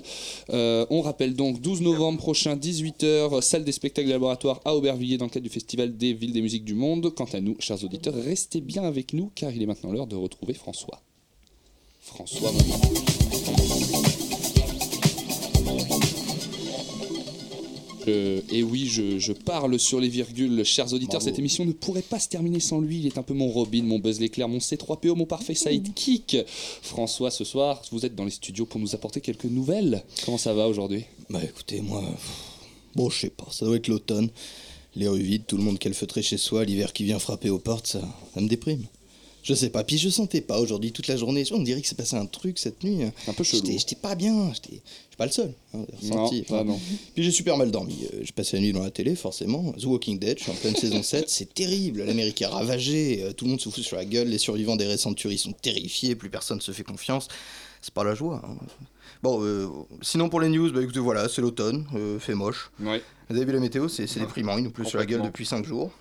[0.50, 5.18] Euh, on rappelle donc 12 novembre prochain, 18h, salle des spectacles et laboratoires à Aubervilliers
[5.18, 7.14] dans le cadre du Festival des villes des musiques du monde.
[7.14, 10.16] Quant à nous, chers auditeurs, restez bien avec nous car il est maintenant l'heure de
[10.16, 11.00] retrouver François.
[12.00, 14.29] François, maintenant.
[18.52, 21.22] Et oui, je, je parle sur les virgules, chers auditeurs.
[21.22, 23.00] Cette émission ne pourrait pas se terminer sans lui.
[23.00, 26.38] Il est un peu mon Robin, mon Buzz l'éclair, mon C3PO, mon parfait sidekick.
[26.82, 30.04] François, ce soir, vous êtes dans les studios pour nous apporter quelques nouvelles.
[30.26, 31.06] Comment ça va aujourd'hui?
[31.30, 32.04] Bah écoutez, moi,
[32.96, 34.30] bon, je sais pas, ça doit être l'automne.
[34.96, 37.88] Les rues vides, tout le monde calfeutré chez soi, l'hiver qui vient frapper aux portes,
[37.88, 38.02] ça,
[38.34, 38.86] ça me déprime.
[39.42, 41.44] Je sais pas, puis je sentais pas aujourd'hui toute la journée.
[41.52, 43.04] On dirait que s'est passé un truc cette nuit.
[43.28, 43.62] Un peu chelou.
[43.80, 44.76] J'étais pas bien, j'étais- je
[45.10, 45.54] suis pas le seul.
[45.74, 46.44] hein, ressenti.
[46.50, 46.80] Non, non.
[47.16, 47.96] Puis j'ai super mal dormi.
[48.14, 49.72] Euh, J'ai passé la nuit dans la télé, forcément.
[49.74, 52.04] The Walking Dead, je suis en pleine saison 7, c'est terrible.
[52.04, 54.86] L'Amérique est ravagée, euh, tout le monde se fout sur la gueule, les survivants des
[54.88, 57.28] récentes tueries sont terrifiés, plus personne se fait confiance.
[57.82, 58.42] C'est pas la joie.
[58.46, 58.58] hein.
[59.24, 59.68] Bon, euh,
[60.02, 62.72] sinon pour les news, bah écoutez, voilà, c'est l'automne, euh, fait moche.
[62.82, 62.98] Oui.
[63.30, 65.66] Vous avez vu la météo, c'est déprimant, il nous pleut sur la gueule depuis 5
[65.66, 65.92] jours.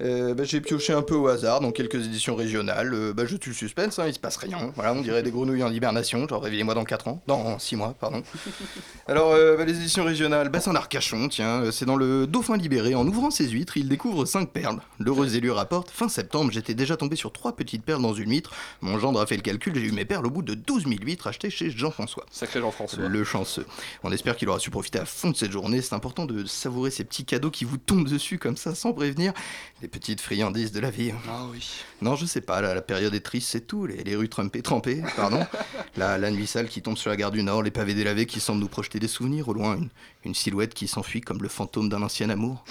[0.00, 2.94] Euh, bah, j'ai pioché un peu au hasard dans quelques éditions régionales.
[2.94, 4.72] Euh, bah, je tue le suspense, hein, il se passe rien.
[4.74, 6.26] Voilà, on dirait des grenouilles en hibernation.
[6.26, 7.22] Genre, réveillez-moi dans 4 ans.
[7.26, 8.22] Dans 6 mois, pardon.
[9.08, 11.62] Alors, euh, bah, les éditions régionales, bah, c'est en Arcachon, tiens.
[11.64, 12.94] euh, C'est dans le Dauphin libéré.
[12.94, 14.80] En ouvrant ses huîtres, il découvre 5 perles.
[14.98, 18.52] L'heureux élu rapporte Fin septembre, j'étais déjà tombé sur 3 petites perles dans une huître.
[18.80, 20.94] Mon gendre a fait le calcul, j'ai eu mes perles au bout de 12 000
[21.02, 22.24] huîtres achetées chez Jean-François.
[22.30, 23.06] Sacré Jean-François.
[23.08, 23.66] Le chanceux.
[24.02, 25.82] On espère qu'il aura su profiter à fond de cette journée.
[25.82, 29.32] C'est important de savourer ces petits cadeaux qui vous tombent dessus comme ça sans prévenir.
[29.82, 31.12] Les petites friandises de la vie.
[31.28, 31.68] Ah oui.
[32.00, 33.86] Non, je sais pas, la période est triste, c'est tout.
[33.86, 35.44] Les, les rues trumpées, trempées, pardon.
[35.96, 38.40] la, la nuit sale qui tombe sur la gare du Nord, les pavés délavés qui
[38.40, 39.48] semblent nous projeter des souvenirs.
[39.48, 39.88] Au loin, une,
[40.24, 42.64] une silhouette qui s'enfuit comme le fantôme d'un ancien amour.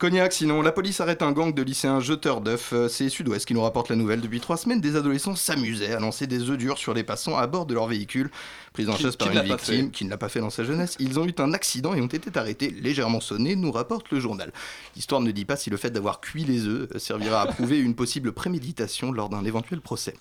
[0.00, 2.72] Cognac, sinon, la police arrête un gang de lycéens jeteurs d'œufs.
[2.72, 4.22] Euh, C'est Sud-Ouest qui nous rapporte la nouvelle.
[4.22, 7.46] Depuis trois semaines, des adolescents s'amusaient à lancer des œufs durs sur les passants à
[7.46, 8.30] bord de leur véhicule.
[8.72, 11.18] Pris en chasse par une victime qui ne l'a pas fait dans sa jeunesse, ils
[11.18, 14.54] ont eu un accident et ont été arrêtés, légèrement sonnés, nous rapporte le journal.
[14.96, 17.78] L'histoire ne dit pas si le fait d'avoir cuit les œufs euh, servira à prouver
[17.78, 20.14] une possible préméditation lors d'un éventuel procès.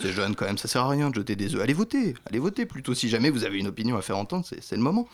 [0.00, 1.62] C'est jeune quand même, ça sert à rien de jeter des œufs.
[1.62, 4.76] Allez voter, allez voter plutôt si jamais vous avez une opinion à faire entendre, c'est
[4.76, 5.06] le moment.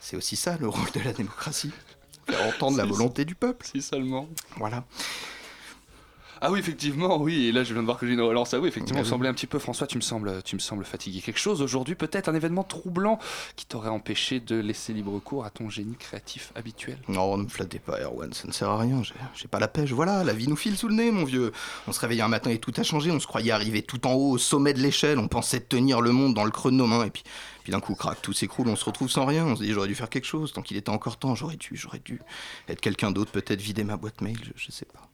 [0.00, 1.70] C'est aussi ça le rôle de la démocratie.
[2.28, 3.66] Faire entendre la volonté du peuple.
[3.66, 4.28] Si seulement.
[4.56, 4.84] Voilà.
[6.40, 7.46] Ah oui, effectivement, oui.
[7.46, 8.54] Et là, je viens de voir que j'ai une relance.
[8.54, 10.84] Ah oui, effectivement, vous semblez un petit peu, François, tu me sembles, tu me sembles
[10.84, 11.20] fatigué.
[11.20, 13.18] Quelque chose aujourd'hui, peut-être un événement troublant
[13.56, 16.98] qui t'aurait empêché de laisser libre cours à ton génie créatif habituel?
[17.08, 19.02] Non, ne me flattez pas, Erwan, ça ne sert à rien.
[19.34, 19.90] J'ai pas la pêche.
[19.90, 21.52] Voilà, la vie nous file sous le nez, mon vieux.
[21.86, 23.10] On se réveille un matin et tout a changé.
[23.10, 25.18] On se croyait arriver tout en haut, au sommet de l'échelle.
[25.18, 27.04] On pensait tenir le monde dans le creux de nos mains.
[27.04, 27.24] Et puis,
[27.64, 28.68] puis d'un coup, crac, tout s'écroule.
[28.68, 29.44] On se retrouve sans rien.
[29.44, 30.52] On se dit, j'aurais dû faire quelque chose.
[30.52, 32.20] Tant qu'il était encore temps, j'aurais dû, j'aurais dû
[32.68, 35.07] être quelqu'un d'autre, peut-être vider ma boîte mail, je, je sais pas.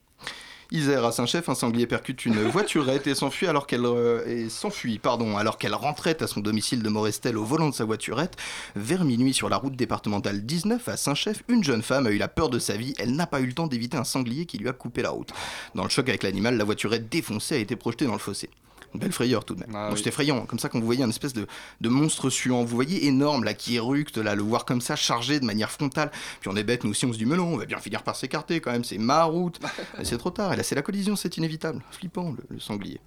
[0.73, 5.37] Isère à Saint-Chef, un sanglier percute une voiturette et s'enfuit alors qu'elle euh, s'enfuit, pardon,
[5.37, 8.37] alors qu'elle rentrait à son domicile de Morestel au volant de sa voiturette.
[8.75, 12.29] Vers minuit sur la route départementale 19 à Saint-Chef, une jeune femme a eu la
[12.29, 12.95] peur de sa vie.
[12.99, 15.31] Elle n'a pas eu le temps d'éviter un sanglier qui lui a coupé la route.
[15.75, 18.49] Dans le choc avec l'animal, la voiturette défoncée a été projetée dans le fossé.
[18.95, 19.75] Une belle frayeur tout de même.
[19.75, 20.01] Ah oui.
[20.03, 21.47] C'est effrayant, comme ça quand vous voyez un espèce de,
[21.81, 25.41] de monstre suant, vous voyez énorme là qui éructe là, le voir comme ça chargé
[25.41, 26.11] de manière frontale.
[26.41, 28.03] Puis on est bête, nous aussi on se dit mais non, on va bien finir
[28.03, 29.61] par s'écarter quand même, c'est ma route.
[30.03, 31.83] C'est trop tard, et là c'est la collision, c'est inévitable.
[31.91, 33.01] Flippant le, le sanglier.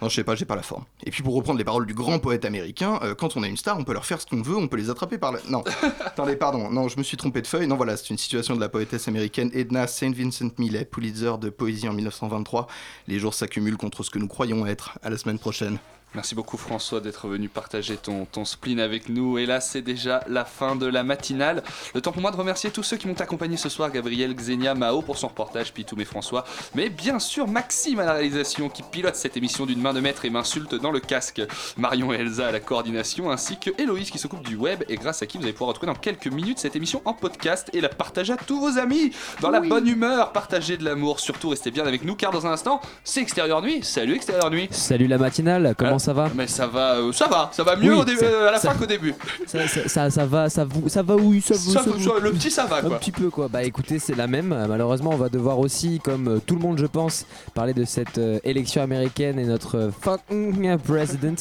[0.00, 0.84] Non, je sais pas, j'ai pas la forme.
[1.04, 3.56] Et puis pour reprendre les paroles du grand poète américain, euh, quand on a une
[3.56, 5.40] star, on peut leur faire ce qu'on veut, on peut les attraper par la.
[5.48, 5.62] Non,
[6.04, 7.66] attendez, pardon, non, je me suis trompé de feuille.
[7.66, 10.14] Non, voilà, c'est une situation de la poétesse américaine Edna St.
[10.14, 12.66] Vincent Millay, Pulitzer de poésie en 1923.
[13.06, 14.98] Les jours s'accumulent contre ce que nous croyons être.
[15.02, 15.78] À la semaine prochaine.
[16.14, 19.38] Merci beaucoup François d'être venu partager ton, ton spleen avec nous.
[19.38, 21.62] Et là, c'est déjà la fin de la matinale.
[21.94, 23.92] Le temps pour moi de remercier tous ceux qui m'ont accompagné ce soir.
[23.92, 26.44] Gabriel, Xenia, Mao pour son reportage, Pitoum et François.
[26.74, 30.24] Mais bien sûr, Maxime à la réalisation qui pilote cette émission d'une main de maître
[30.24, 31.42] et m'insulte dans le casque.
[31.76, 35.22] Marion et Elsa à la coordination, ainsi que Héloïse qui s'occupe du web et grâce
[35.22, 37.88] à qui vous allez pouvoir retrouver dans quelques minutes cette émission en podcast et la
[37.88, 40.32] partager à tous vos amis dans la bonne humeur.
[40.32, 43.84] Partagez de l'amour, surtout restez bien avec nous car dans un instant, c'est Extérieur Nuit.
[43.84, 44.66] Salut Extérieur Nuit.
[44.72, 47.92] Salut la matinale, comment ça va Mais ça va, euh, ça va, ça va mieux
[47.94, 49.14] Oui, au début, ça- euh, à la ça- fin qu'au début.
[49.46, 51.98] ça, ça, ça, ça va, ça, vous- ça va oui, ça, vous- Ça ça vous-
[51.98, 52.94] vous- le petit ça va, quoi.
[52.96, 53.46] Un petit peu quoi.
[53.48, 54.52] Bah écoutez, c'est la même.
[54.52, 57.84] Euh, Malheureusement, on va devoir aussi, comme euh, tout le monde, je pense, parler de
[57.84, 61.34] cette euh, élection américaine et notre euh, fucking president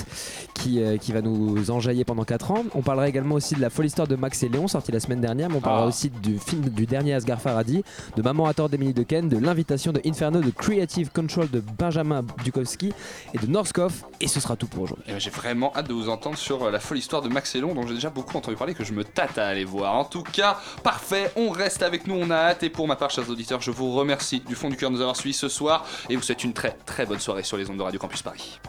[0.54, 2.64] qui, euh, qui va nous enjailler pendant 4 ans.
[2.76, 5.22] On parlera également aussi de la folle histoire de Max et Léon sortie la semaine
[5.22, 5.50] dernière.
[5.50, 5.88] Mais on parlera Ah.
[5.88, 7.84] aussi du film du dernier Asghar Farhadi,
[8.18, 12.24] de Maman à tort d'Emily Dequesne, de l'invitation de Inferno, de Creative Control de Benjamin
[12.44, 12.92] Dukowski
[13.34, 13.94] et de Norskov.
[14.20, 15.06] Et ce sera tout pour aujourd'hui.
[15.08, 17.56] Et ben, J'ai vraiment hâte de vous entendre sur euh, la folle histoire de Max
[17.56, 19.96] Elon dont j'ai déjà beaucoup entendu parler que je me tâte à aller voir.
[19.96, 23.10] En tout cas, parfait, on reste avec nous, on a hâte et pour ma part
[23.10, 25.86] chers auditeurs, je vous remercie du fond du cœur de nous avoir suivis ce soir
[26.10, 28.60] et vous souhaite une très très bonne soirée sur les ondes de Radio Campus Paris.